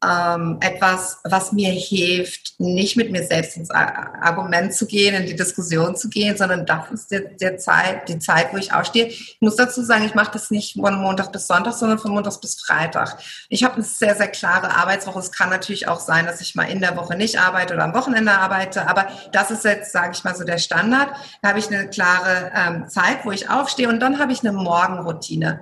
ähm, 0.05 0.59
etwas, 0.61 1.19
was 1.25 1.51
mir 1.51 1.71
hilft, 1.71 2.61
nicht 2.61 2.97
mit 2.97 3.11
mir 3.11 3.25
selbst 3.25 3.57
ins 3.57 3.71
Argument 3.71 4.73
zu 4.73 4.87
gehen, 4.87 5.15
in 5.17 5.27
die 5.27 5.35
Diskussion 5.35 5.97
zu 5.97 6.09
gehen, 6.09 6.37
sondern 6.37 6.67
das 6.67 6.91
ist 6.93 7.11
der, 7.11 7.21
der 7.21 7.59
Zeit, 7.59 8.09
die 8.09 8.21
Zeit, 8.21 8.53
wo 8.53 8.59
ich 8.59 8.73
aufstehe. 8.73 9.07
Ich 9.07 9.39
muss 9.41 9.57
dazu 9.57 9.83
sagen, 9.83 10.05
ich 10.05 10.15
mache 10.15 10.31
das 10.33 10.53
nicht 10.53 10.75
von 10.81 10.95
Montag 10.95 11.33
bis 11.33 11.49
Sonntag, 11.49 11.73
sondern 11.73 11.99
von 11.99 12.13
Montag 12.13 12.41
bis 12.41 12.61
Freitag. 12.61 13.19
Ich 13.49 13.65
habe 13.65 13.75
eine 13.75 13.83
sehr, 13.83 14.15
sehr 14.15 14.29
klare 14.29 14.71
Arbeitswoche. 14.71 15.19
Es 15.19 15.33
kann 15.33 15.51
natürlich 15.51 15.89
auch 15.89 16.01
sein, 16.01 16.27
dass 16.27 16.41
ich 16.41 16.55
mal 16.55 16.71
in 16.71 16.81
der 16.81 16.97
Woche 16.97 17.17
nicht 17.17 17.41
arbeite 17.41 17.75
oder 17.75 17.85
am 17.85 17.95
Wochenende 17.95 18.33
arbeite, 18.33 18.87
aber 18.87 19.09
das 19.33 19.51
ist 19.51 19.65
jetzt, 19.65 19.91
sage 19.91 20.13
ich 20.13 20.23
mal, 20.23 20.37
so 20.37 20.45
der 20.45 20.59
Standard. 20.59 21.09
Da 21.43 21.49
habe 21.49 21.59
ich 21.59 21.69
eine 21.69 21.89
klare 21.89 22.53
ähm, 22.55 22.89
Zeit, 22.89 23.25
wo 23.25 23.33
ich 23.33 23.51
aufstehe 23.51 23.89
und 23.89 23.99
dann 23.99 24.21
habe 24.21 24.33
ich 24.33 24.41
eine 24.41 24.53
Morgenroutine. 24.53 25.61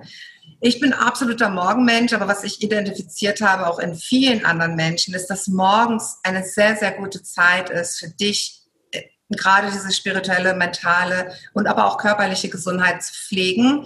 Ich 0.59 0.79
bin 0.79 0.93
absoluter 0.93 1.49
Morgenmensch, 1.49 2.13
aber 2.13 2.27
was 2.27 2.43
ich 2.43 2.63
identifiziert 2.63 3.41
habe, 3.41 3.67
auch 3.67 3.77
in 3.79 3.93
vielen 3.95 4.43
anderen 4.43 4.75
Menschen, 4.75 5.13
ist, 5.13 5.27
dass 5.27 5.47
morgens 5.47 6.17
eine 6.23 6.43
sehr, 6.43 6.75
sehr 6.75 6.91
gute 6.93 7.21
Zeit 7.21 7.69
ist 7.69 7.99
für 7.99 8.09
dich, 8.09 8.61
äh, 8.91 9.03
gerade 9.29 9.71
diese 9.71 9.91
spirituelle, 9.91 10.55
mentale 10.55 11.31
und 11.53 11.67
aber 11.67 11.85
auch 11.85 11.97
körperliche 11.97 12.49
Gesundheit 12.49 13.03
zu 13.03 13.13
pflegen. 13.13 13.85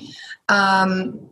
Ähm, 0.49 1.29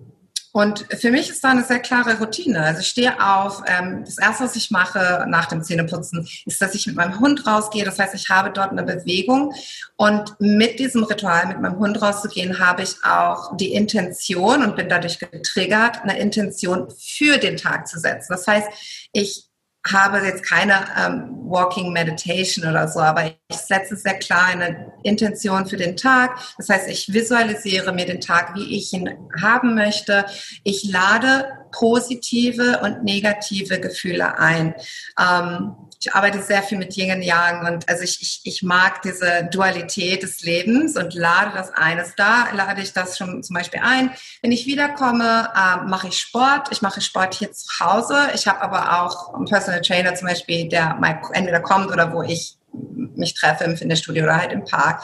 und 0.51 0.85
für 0.99 1.11
mich 1.11 1.29
ist 1.29 1.43
da 1.43 1.49
eine 1.49 1.63
sehr 1.63 1.79
klare 1.79 2.17
Routine. 2.17 2.61
Also 2.61 2.81
ich 2.81 2.87
stehe 2.87 3.23
auf. 3.23 3.61
Ähm, 3.67 4.03
das 4.03 4.17
erste, 4.17 4.45
was 4.45 4.55
ich 4.55 4.71
mache 4.71 5.25
nach 5.27 5.45
dem 5.45 5.63
Zähneputzen, 5.63 6.27
ist, 6.45 6.61
dass 6.61 6.73
ich 6.73 6.87
mit 6.87 6.95
meinem 6.95 7.19
Hund 7.19 7.45
rausgehe. 7.45 7.85
Das 7.85 7.99
heißt, 7.99 8.15
ich 8.15 8.29
habe 8.29 8.49
dort 8.49 8.71
eine 8.71 8.83
Bewegung. 8.83 9.53
Und 9.95 10.35
mit 10.39 10.79
diesem 10.79 11.03
Ritual, 11.03 11.47
mit 11.47 11.61
meinem 11.61 11.77
Hund 11.77 12.01
rauszugehen, 12.01 12.59
habe 12.59 12.81
ich 12.81 12.95
auch 13.03 13.55
die 13.57 13.73
Intention 13.73 14.63
und 14.63 14.75
bin 14.75 14.89
dadurch 14.89 15.19
getriggert, 15.19 16.01
eine 16.01 16.17
Intention 16.17 16.87
für 16.97 17.37
den 17.37 17.57
Tag 17.57 17.87
zu 17.87 17.99
setzen. 17.99 18.27
Das 18.29 18.47
heißt, 18.47 18.67
ich 19.11 19.48
habe 19.87 20.19
jetzt 20.19 20.43
keine 20.43 20.85
ähm, 20.97 21.39
Walking 21.43 21.93
Meditation 21.93 22.69
oder 22.69 22.87
so, 22.87 22.99
aber 22.99 23.25
ich 23.25 23.57
setze 23.57 23.95
sehr 23.95 24.19
klar 24.19 24.47
eine 24.47 24.91
Intention 25.03 25.65
für 25.65 25.77
den 25.77 25.95
Tag. 25.95 26.37
Das 26.57 26.69
heißt, 26.69 26.89
ich 26.89 27.11
visualisiere 27.11 27.93
mir 27.93 28.05
den 28.05 28.21
Tag, 28.21 28.55
wie 28.55 28.77
ich 28.77 28.93
ihn 28.93 29.09
haben 29.41 29.75
möchte. 29.75 30.25
Ich 30.63 30.83
lade 30.91 31.58
positive 31.71 32.79
und 32.81 33.03
negative 33.03 33.79
Gefühle 33.79 34.37
ein. 34.37 34.75
Ähm, 35.19 35.75
ich 36.01 36.13
arbeite 36.13 36.41
sehr 36.41 36.63
viel 36.63 36.77
mit 36.77 36.95
Yin 36.95 37.11
und 37.11 37.21
Yang 37.21 37.67
und 37.67 37.89
also 37.89 38.03
ich, 38.03 38.21
ich, 38.21 38.41
ich 38.45 38.63
mag 38.63 39.01
diese 39.01 39.49
Dualität 39.51 40.23
des 40.23 40.41
Lebens 40.41 40.95
und 40.95 41.13
lade 41.13 41.51
das 41.53 41.71
eines 41.73 42.15
da, 42.15 42.47
lade 42.53 42.81
ich 42.81 42.93
das 42.93 43.17
schon 43.17 43.43
zum 43.43 43.53
Beispiel 43.53 43.81
ein. 43.83 44.11
Wenn 44.41 44.51
ich 44.51 44.65
wiederkomme, 44.65 45.49
äh, 45.53 45.85
mache 45.87 46.07
ich 46.07 46.17
Sport. 46.17 46.69
Ich 46.71 46.81
mache 46.81 47.01
Sport 47.01 47.33
hier 47.33 47.51
zu 47.51 47.67
Hause. 47.79 48.29
Ich 48.33 48.47
habe 48.47 48.61
aber 48.61 49.01
auch 49.01 49.33
einen 49.33 49.45
Personal 49.45 49.81
Trainer 49.81 50.15
zum 50.15 50.27
Beispiel, 50.27 50.69
der 50.69 50.95
mal 50.95 51.21
entweder 51.33 51.59
kommt 51.59 51.91
oder 51.91 52.13
wo 52.13 52.21
ich 52.23 52.55
mich 52.71 53.33
treffe 53.33 53.63
im 53.63 53.75
Fitnessstudio 53.75 54.23
oder 54.23 54.37
halt 54.37 54.51
im 54.51 54.63
Park 54.63 55.03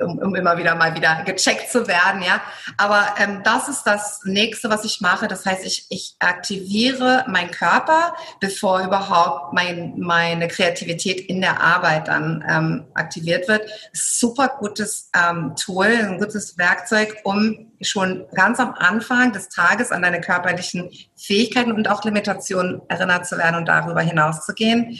um, 0.00 0.18
um 0.18 0.34
immer 0.34 0.56
wieder 0.58 0.74
mal 0.74 0.94
wieder 0.94 1.22
gecheckt 1.24 1.70
zu 1.70 1.86
werden, 1.88 2.22
ja. 2.22 2.40
Aber 2.76 3.14
ähm, 3.18 3.42
das 3.44 3.68
ist 3.68 3.84
das 3.84 4.20
nächste, 4.24 4.68
was 4.70 4.84
ich 4.84 5.00
mache. 5.00 5.28
Das 5.28 5.46
heißt, 5.46 5.64
ich, 5.64 5.86
ich 5.90 6.16
aktiviere 6.18 7.24
meinen 7.28 7.50
Körper, 7.50 8.14
bevor 8.40 8.80
überhaupt 8.80 9.52
mein, 9.52 9.94
meine 9.98 10.48
Kreativität 10.48 11.20
in 11.20 11.40
der 11.40 11.60
Arbeit 11.60 12.08
dann 12.08 12.44
ähm, 12.48 12.84
aktiviert 12.94 13.48
wird. 13.48 13.68
Super 13.92 14.48
gutes 14.58 15.10
ähm, 15.14 15.54
Tool, 15.56 15.86
ein 15.86 16.18
gutes 16.18 16.58
Werkzeug, 16.58 17.16
um 17.24 17.72
schon 17.80 18.26
ganz 18.34 18.60
am 18.60 18.74
Anfang 18.74 19.32
des 19.32 19.48
Tages 19.48 19.92
an 19.92 20.02
deine 20.02 20.20
körperlichen 20.20 20.90
Fähigkeiten 21.16 21.72
und 21.72 21.88
auch 21.88 22.04
Limitationen 22.04 22.82
erinnert 22.88 23.26
zu 23.26 23.38
werden 23.38 23.56
und 23.56 23.66
darüber 23.66 24.00
hinaus 24.00 24.44
zu 24.44 24.54
gehen. 24.54 24.98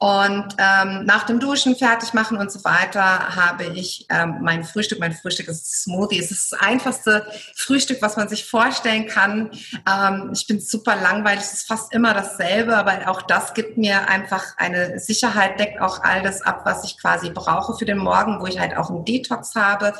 Und 0.00 0.54
ähm, 0.58 1.06
nach 1.06 1.24
dem 1.24 1.40
Duschen, 1.40 1.74
fertig 1.74 2.14
machen 2.14 2.38
und 2.38 2.52
so 2.52 2.62
weiter, 2.62 3.34
habe 3.34 3.64
ich 3.64 4.06
ähm, 4.10 4.38
mein 4.42 4.62
Frühstück. 4.62 5.00
Mein 5.00 5.12
Frühstück 5.12 5.48
ist 5.48 5.82
Smoothie. 5.82 6.20
Es 6.20 6.30
ist 6.30 6.52
das 6.52 6.60
einfachste 6.60 7.26
Frühstück, 7.56 8.00
was 8.00 8.16
man 8.16 8.28
sich 8.28 8.44
vorstellen 8.44 9.06
kann. 9.06 9.50
Ähm, 9.90 10.30
ich 10.32 10.46
bin 10.46 10.60
super 10.60 10.94
langweilig. 10.94 11.40
Es 11.40 11.52
ist 11.52 11.66
fast 11.66 11.92
immer 11.92 12.14
dasselbe, 12.14 12.76
aber 12.76 13.08
auch 13.08 13.22
das 13.22 13.54
gibt 13.54 13.76
mir 13.76 14.08
einfach 14.08 14.44
eine 14.56 15.00
Sicherheit, 15.00 15.58
deckt 15.58 15.80
auch 15.80 16.04
all 16.04 16.22
das 16.22 16.42
ab, 16.42 16.60
was 16.64 16.84
ich 16.84 16.96
quasi 16.96 17.30
brauche 17.30 17.76
für 17.76 17.84
den 17.84 17.98
Morgen, 17.98 18.40
wo 18.40 18.46
ich 18.46 18.60
halt 18.60 18.76
auch 18.76 18.90
einen 18.90 19.04
Detox 19.04 19.56
habe. 19.56 19.94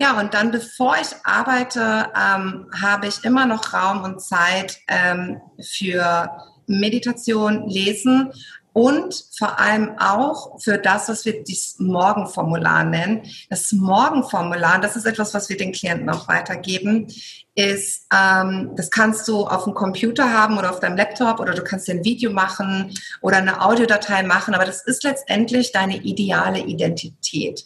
Ja, 0.00 0.18
und 0.18 0.34
dann, 0.34 0.50
bevor 0.50 0.96
ich 1.00 1.10
arbeite, 1.22 1.73
ähm, 1.80 2.66
habe 2.80 3.06
ich 3.06 3.24
immer 3.24 3.46
noch 3.46 3.72
Raum 3.72 4.02
und 4.02 4.20
Zeit 4.20 4.78
ähm, 4.88 5.40
für 5.60 6.30
Meditation, 6.66 7.68
Lesen 7.68 8.32
und 8.74 9.24
vor 9.38 9.60
allem 9.60 9.96
auch 9.98 10.60
für 10.60 10.78
das, 10.78 11.08
was 11.08 11.24
wir 11.24 11.44
das 11.44 11.76
Morgenformular 11.78 12.82
nennen. 12.82 13.22
Das 13.48 13.70
Morgenformular, 13.70 14.80
das 14.80 14.96
ist 14.96 15.06
etwas, 15.06 15.32
was 15.32 15.48
wir 15.48 15.56
den 15.56 15.70
Klienten 15.70 16.10
auch 16.10 16.26
weitergeben, 16.26 17.06
ist, 17.54 18.08
ähm, 18.12 18.72
das 18.74 18.90
kannst 18.90 19.28
du 19.28 19.46
auf 19.46 19.62
dem 19.62 19.74
Computer 19.74 20.32
haben 20.32 20.58
oder 20.58 20.70
auf 20.70 20.80
deinem 20.80 20.96
Laptop 20.96 21.38
oder 21.38 21.54
du 21.54 21.62
kannst 21.62 21.86
dir 21.86 21.92
ein 21.92 22.04
Video 22.04 22.32
machen 22.32 22.92
oder 23.20 23.36
eine 23.36 23.62
Audiodatei 23.62 24.24
machen, 24.24 24.54
aber 24.54 24.64
das 24.64 24.84
ist 24.84 25.04
letztendlich 25.04 25.70
deine 25.70 25.98
ideale 25.98 26.58
Identität. 26.58 27.64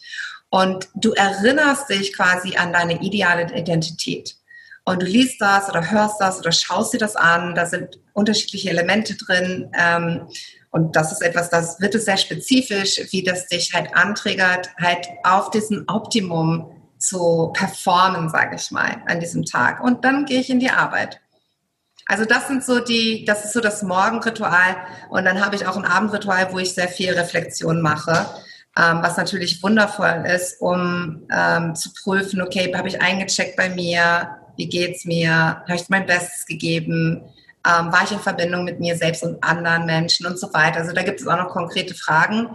Und 0.49 0.89
du 0.95 1.13
erinnerst 1.13 1.89
dich 1.89 2.15
quasi 2.15 2.55
an 2.55 2.73
deine 2.73 3.01
ideale 3.01 3.53
Identität. 3.55 4.35
Und 4.85 5.03
du 5.03 5.05
liest 5.05 5.39
das 5.39 5.69
oder 5.69 5.91
hörst 5.91 6.19
das 6.19 6.39
oder 6.39 6.51
schaust 6.51 6.93
dir 6.93 6.97
das 6.97 7.15
an. 7.15 7.53
Da 7.53 7.65
sind 7.65 7.99
unterschiedliche 8.13 8.71
Elemente 8.71 9.15
drin. 9.15 9.71
Ähm, 9.77 10.27
und 10.71 10.95
das 10.95 11.11
ist 11.11 11.21
etwas, 11.21 11.49
das 11.49 11.79
wird 11.79 11.95
es 11.95 12.05
sehr 12.05 12.17
spezifisch, 12.17 12.99
wie 13.11 13.23
das 13.23 13.47
dich 13.47 13.73
halt 13.73 13.95
anträgert, 13.95 14.69
halt 14.79 15.07
auf 15.23 15.51
diesen 15.51 15.87
Optimum 15.87 16.71
zu 16.97 17.51
performen, 17.53 18.29
sage 18.29 18.55
ich 18.55 18.71
mal, 18.71 19.01
an 19.07 19.19
diesem 19.19 19.45
Tag. 19.45 19.83
Und 19.83 20.03
dann 20.03 20.25
gehe 20.25 20.39
ich 20.39 20.49
in 20.49 20.59
die 20.59 20.69
Arbeit. 20.69 21.19
Also 22.05 22.25
das 22.25 22.47
sind 22.47 22.63
so 22.63 22.79
die, 22.79 23.23
das 23.25 23.45
ist 23.45 23.53
so 23.53 23.61
das 23.61 23.83
Morgenritual 23.83 24.77
und 25.09 25.25
dann 25.25 25.43
habe 25.43 25.55
ich 25.55 25.67
auch 25.67 25.77
ein 25.77 25.85
Abendritual, 25.85 26.51
wo 26.51 26.57
ich 26.57 26.73
sehr 26.73 26.87
viel 26.87 27.13
Reflexion 27.13 27.81
mache, 27.81 28.25
ähm, 28.77 28.99
was 29.01 29.17
natürlich 29.17 29.61
wundervoll 29.63 30.25
ist, 30.27 30.61
um 30.61 31.27
ähm, 31.31 31.75
zu 31.75 31.89
prüfen, 32.03 32.41
okay, 32.41 32.71
habe 32.75 32.87
ich 32.87 33.01
eingecheckt 33.01 33.55
bei 33.55 33.69
mir, 33.69 34.29
wie 34.57 34.67
geht's 34.67 35.05
mir, 35.05 35.31
habe 35.31 35.75
ich 35.75 35.89
mein 35.89 36.05
Bestes 36.05 36.45
gegeben, 36.45 37.23
ähm, 37.65 37.91
war 37.91 38.03
ich 38.03 38.11
in 38.11 38.19
Verbindung 38.19 38.63
mit 38.63 38.79
mir 38.79 38.95
selbst 38.95 39.21
und 39.21 39.43
anderen 39.43 39.85
Menschen 39.85 40.25
und 40.25 40.39
so 40.39 40.53
weiter. 40.53 40.79
Also 40.79 40.93
da 40.93 41.03
gibt 41.03 41.19
es 41.19 41.27
auch 41.27 41.37
noch 41.37 41.49
konkrete 41.49 41.93
Fragen. 41.93 42.47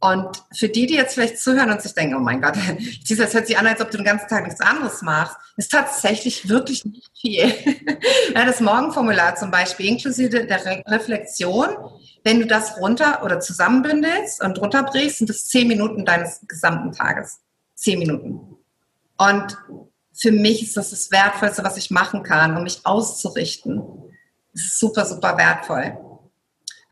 Und 0.00 0.42
für 0.56 0.68
die, 0.68 0.86
die 0.86 0.94
jetzt 0.94 1.14
vielleicht 1.14 1.38
zuhören 1.38 1.70
und 1.70 1.82
sich 1.82 1.92
denken, 1.92 2.16
oh 2.16 2.20
mein 2.20 2.40
Gott, 2.40 2.54
das 3.08 3.34
hört 3.34 3.46
sich 3.46 3.58
an, 3.58 3.66
als 3.66 3.80
ob 3.82 3.90
du 3.90 3.98
den 3.98 4.06
ganzen 4.06 4.28
Tag 4.28 4.44
nichts 4.44 4.60
anderes 4.60 5.02
machst, 5.02 5.36
ist 5.58 5.72
tatsächlich 5.72 6.48
wirklich 6.48 6.84
nicht 6.86 7.10
viel. 7.20 7.52
das 8.34 8.60
Morgenformular 8.60 9.36
zum 9.36 9.50
Beispiel, 9.50 9.86
inklusive 9.86 10.46
der 10.46 10.64
Re 10.64 10.82
Reflexion, 10.86 11.68
wenn 12.24 12.40
du 12.40 12.46
das 12.46 12.78
runter 12.78 13.22
oder 13.24 13.40
zusammenbündelst 13.40 14.42
und 14.42 14.58
runterbrichst, 14.58 15.18
sind 15.18 15.30
das 15.30 15.46
zehn 15.46 15.68
Minuten 15.68 16.04
deines 16.06 16.40
gesamten 16.48 16.92
Tages. 16.92 17.40
Zehn 17.74 17.98
Minuten. 17.98 18.56
Und 19.18 19.58
für 20.14 20.32
mich 20.32 20.62
ist 20.62 20.78
das 20.78 20.90
das 20.90 21.10
Wertvollste, 21.10 21.62
was 21.62 21.76
ich 21.76 21.90
machen 21.90 22.22
kann, 22.22 22.56
um 22.56 22.62
mich 22.62 22.80
auszurichten 22.84 24.05
super, 24.56 25.04
super 25.04 25.36
wertvoll. 25.36 26.05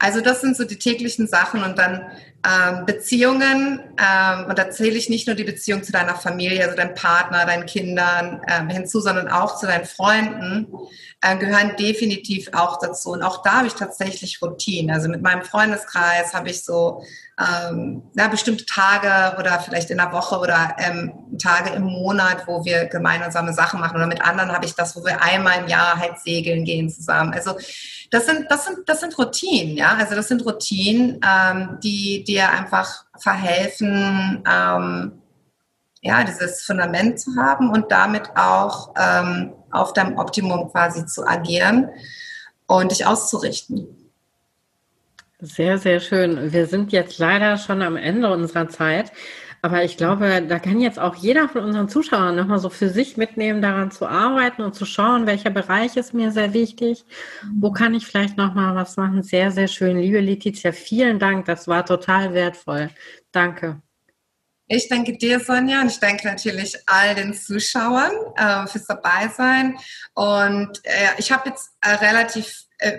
Also 0.05 0.21
das 0.21 0.43
sind 0.43 0.55
so 0.55 0.65
die 0.65 0.79
täglichen 0.79 1.27
Sachen 1.27 1.63
und 1.63 1.79
dann 1.79 2.05
ähm, 2.47 2.85
Beziehungen, 2.85 3.81
ähm, 3.97 4.45
und 4.47 4.59
da 4.59 4.71
zähle 4.71 4.99
ich 4.99 5.09
nicht 5.09 5.27
nur 5.27 5.35
die 5.35 5.45
Beziehung 5.45 5.83
zu 5.83 5.93
deiner 5.93 6.15
Familie, 6.15 6.63
also 6.63 6.77
deinem 6.77 6.95
Partner, 6.95 7.47
deinen 7.47 7.65
Kindern 7.65 8.43
ähm, 8.47 8.69
hinzu, 8.69 9.01
sondern 9.01 9.29
auch 9.29 9.59
zu 9.59 9.65
deinen 9.65 9.87
Freunden, 9.87 10.67
äh, 11.23 11.39
gehören 11.39 11.75
definitiv 11.79 12.51
auch 12.53 12.79
dazu. 12.79 13.13
Und 13.13 13.23
auch 13.23 13.43
da 13.43 13.53
habe 13.53 13.67
ich 13.67 13.73
tatsächlich 13.73 14.43
Routinen. 14.43 14.95
Also 14.95 15.09
mit 15.09 15.23
meinem 15.23 15.43
Freundeskreis 15.43 16.35
habe 16.35 16.51
ich 16.51 16.63
so 16.63 17.03
ähm, 17.41 18.03
ja, 18.15 18.29
bestimmte 18.29 18.67
Tage 18.67 19.39
oder 19.39 19.59
vielleicht 19.61 19.89
in 19.89 19.97
der 19.97 20.13
Woche 20.13 20.39
oder 20.39 20.77
ähm, 20.79 21.15
Tage 21.43 21.71
im 21.71 21.85
Monat, 21.85 22.47
wo 22.47 22.63
wir 22.67 22.85
gemeinsame 22.85 23.55
Sachen 23.55 23.81
machen. 23.81 23.97
Oder 23.97 24.07
mit 24.07 24.21
anderen 24.21 24.53
habe 24.53 24.67
ich 24.67 24.75
das, 24.75 24.95
wo 24.97 25.03
wir 25.03 25.23
einmal 25.23 25.61
im 25.61 25.69
Jahr 25.69 25.99
halt 25.99 26.21
segeln 26.21 26.67
gehen 26.67 26.91
zusammen. 26.91 27.33
Also 27.33 27.57
das 28.15 28.27
sind, 28.27 28.49
das 28.49 28.65
sind, 28.65 28.89
das 28.89 29.01
sind 29.01 29.19
Routinen, 29.19 29.77
ja. 29.77 29.95
Also 29.95 30.15
das 30.15 30.29
sind 30.29 30.47
Routinen, 30.47 31.21
ähm, 31.27 31.79
die 31.83 32.23
dir 32.23 32.49
einfach 32.49 33.05
verhelfen, 33.19 34.43
ähm, 34.49 35.13
ja, 36.01 36.23
dieses 36.23 36.63
Fundament 36.63 37.19
zu 37.19 37.35
haben 37.37 37.71
und 37.71 37.91
damit 37.91 38.31
auch 38.37 38.95
ähm, 38.97 39.53
auf 39.73 39.95
deinem 39.95 40.17
Optimum 40.17 40.71
quasi 40.71 41.05
zu 41.07 41.27
agieren 41.27 41.89
und 42.67 42.93
dich 42.93 43.05
auszurichten. 43.05 43.89
Sehr, 45.41 45.79
sehr 45.79 45.99
schön. 45.99 46.53
Wir 46.53 46.67
sind 46.67 46.93
jetzt 46.93 47.19
leider 47.19 47.57
schon 47.57 47.83
am 47.83 47.97
Ende 47.97 48.33
unserer 48.33 48.69
Zeit. 48.69 49.11
Aber 49.65 49.83
ich 49.83 49.97
glaube, 49.97 50.45
da 50.47 50.59
kann 50.59 50.79
jetzt 50.79 50.99
auch 50.99 51.15
jeder 51.15 51.49
von 51.49 51.65
unseren 51.65 51.89
Zuschauern 51.89 52.37
nochmal 52.37 52.59
so 52.59 52.69
für 52.69 52.91
sich 52.91 53.17
mitnehmen, 53.17 53.63
daran 53.63 53.91
zu 53.91 54.07
arbeiten 54.07 54.61
und 54.61 54.75
zu 54.75 54.85
schauen, 54.85 55.27
welcher 55.27 55.49
Bereich 55.49 55.97
ist 55.97 56.13
mir 56.13 56.33
sehr 56.33 56.53
wichtig. 56.53 57.07
Wo 57.61 57.73
kann 57.73 57.95
ich 57.95 58.05
vielleicht 58.05 58.37
nochmal 58.37 58.75
was 58.75 58.99
machen? 58.99 59.23
Sehr, 59.23 59.51
sehr 59.53 59.69
schön. 59.69 59.97
Liebe 59.97 60.21
Letizia, 60.21 60.71
vielen 60.73 61.19
Dank. 61.19 61.47
Das 61.47 61.67
war 61.67 61.87
total 61.87 62.35
wertvoll. 62.35 62.91
Danke. 63.33 63.84
Ich 64.67 64.89
danke 64.89 65.17
dir, 65.19 65.41
Sonja, 65.41 65.83
und 65.83 65.91
ich 65.91 66.01
danke 66.01 66.27
natürlich 66.27 66.75
all 66.87 67.15
den 67.15 67.35
Zuschauern 67.35 68.13
äh, 68.37 68.67
fürs 68.67 68.87
Dabeisein. 68.87 69.77
Und 70.15 70.81
äh, 70.85 71.11
ich 71.19 71.31
habe 71.31 71.51
jetzt 71.51 71.71
äh, 71.83 71.91
relativ 71.91 72.65
äh, 72.79 72.99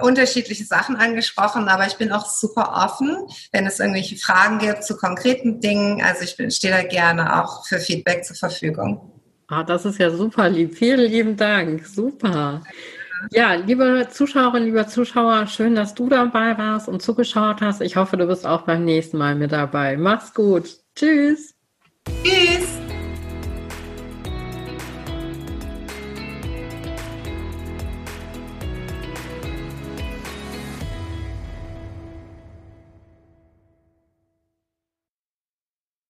unterschiedliche 0.00 0.64
Sachen 0.64 0.96
angesprochen, 0.96 1.68
aber 1.68 1.86
ich 1.86 1.96
bin 1.96 2.12
auch 2.12 2.26
super 2.26 2.84
offen, 2.84 3.16
wenn 3.50 3.66
es 3.66 3.80
irgendwelche 3.80 4.16
Fragen 4.16 4.58
gibt 4.58 4.84
zu 4.84 4.96
konkreten 4.96 5.60
Dingen. 5.60 6.02
Also 6.02 6.22
ich 6.22 6.54
stehe 6.54 6.74
da 6.74 6.82
gerne 6.82 7.42
auch 7.42 7.66
für 7.66 7.78
Feedback 7.78 8.24
zur 8.24 8.36
Verfügung. 8.36 9.12
Ah, 9.48 9.64
das 9.64 9.86
ist 9.86 9.98
ja 9.98 10.10
super 10.10 10.50
lieb. 10.50 10.76
Vielen 10.76 11.10
lieben 11.10 11.36
Dank. 11.36 11.86
Super. 11.86 12.62
Ja, 13.30 13.54
liebe 13.54 14.08
Zuschauerinnen, 14.10 14.66
lieber 14.66 14.86
Zuschauer, 14.88 15.46
schön, 15.46 15.74
dass 15.74 15.94
du 15.94 16.08
dabei 16.08 16.58
warst 16.58 16.88
und 16.88 17.00
zugeschaut 17.00 17.62
hast. 17.62 17.80
Ich 17.80 17.96
hoffe, 17.96 18.18
du 18.18 18.26
bist 18.26 18.46
auch 18.46 18.62
beim 18.62 18.84
nächsten 18.84 19.16
Mal 19.16 19.34
mit 19.34 19.52
dabei. 19.52 19.96
Mach's 19.96 20.34
gut. 20.34 20.76
Tschüss. 20.96 21.54
Tschüss. 22.24 22.75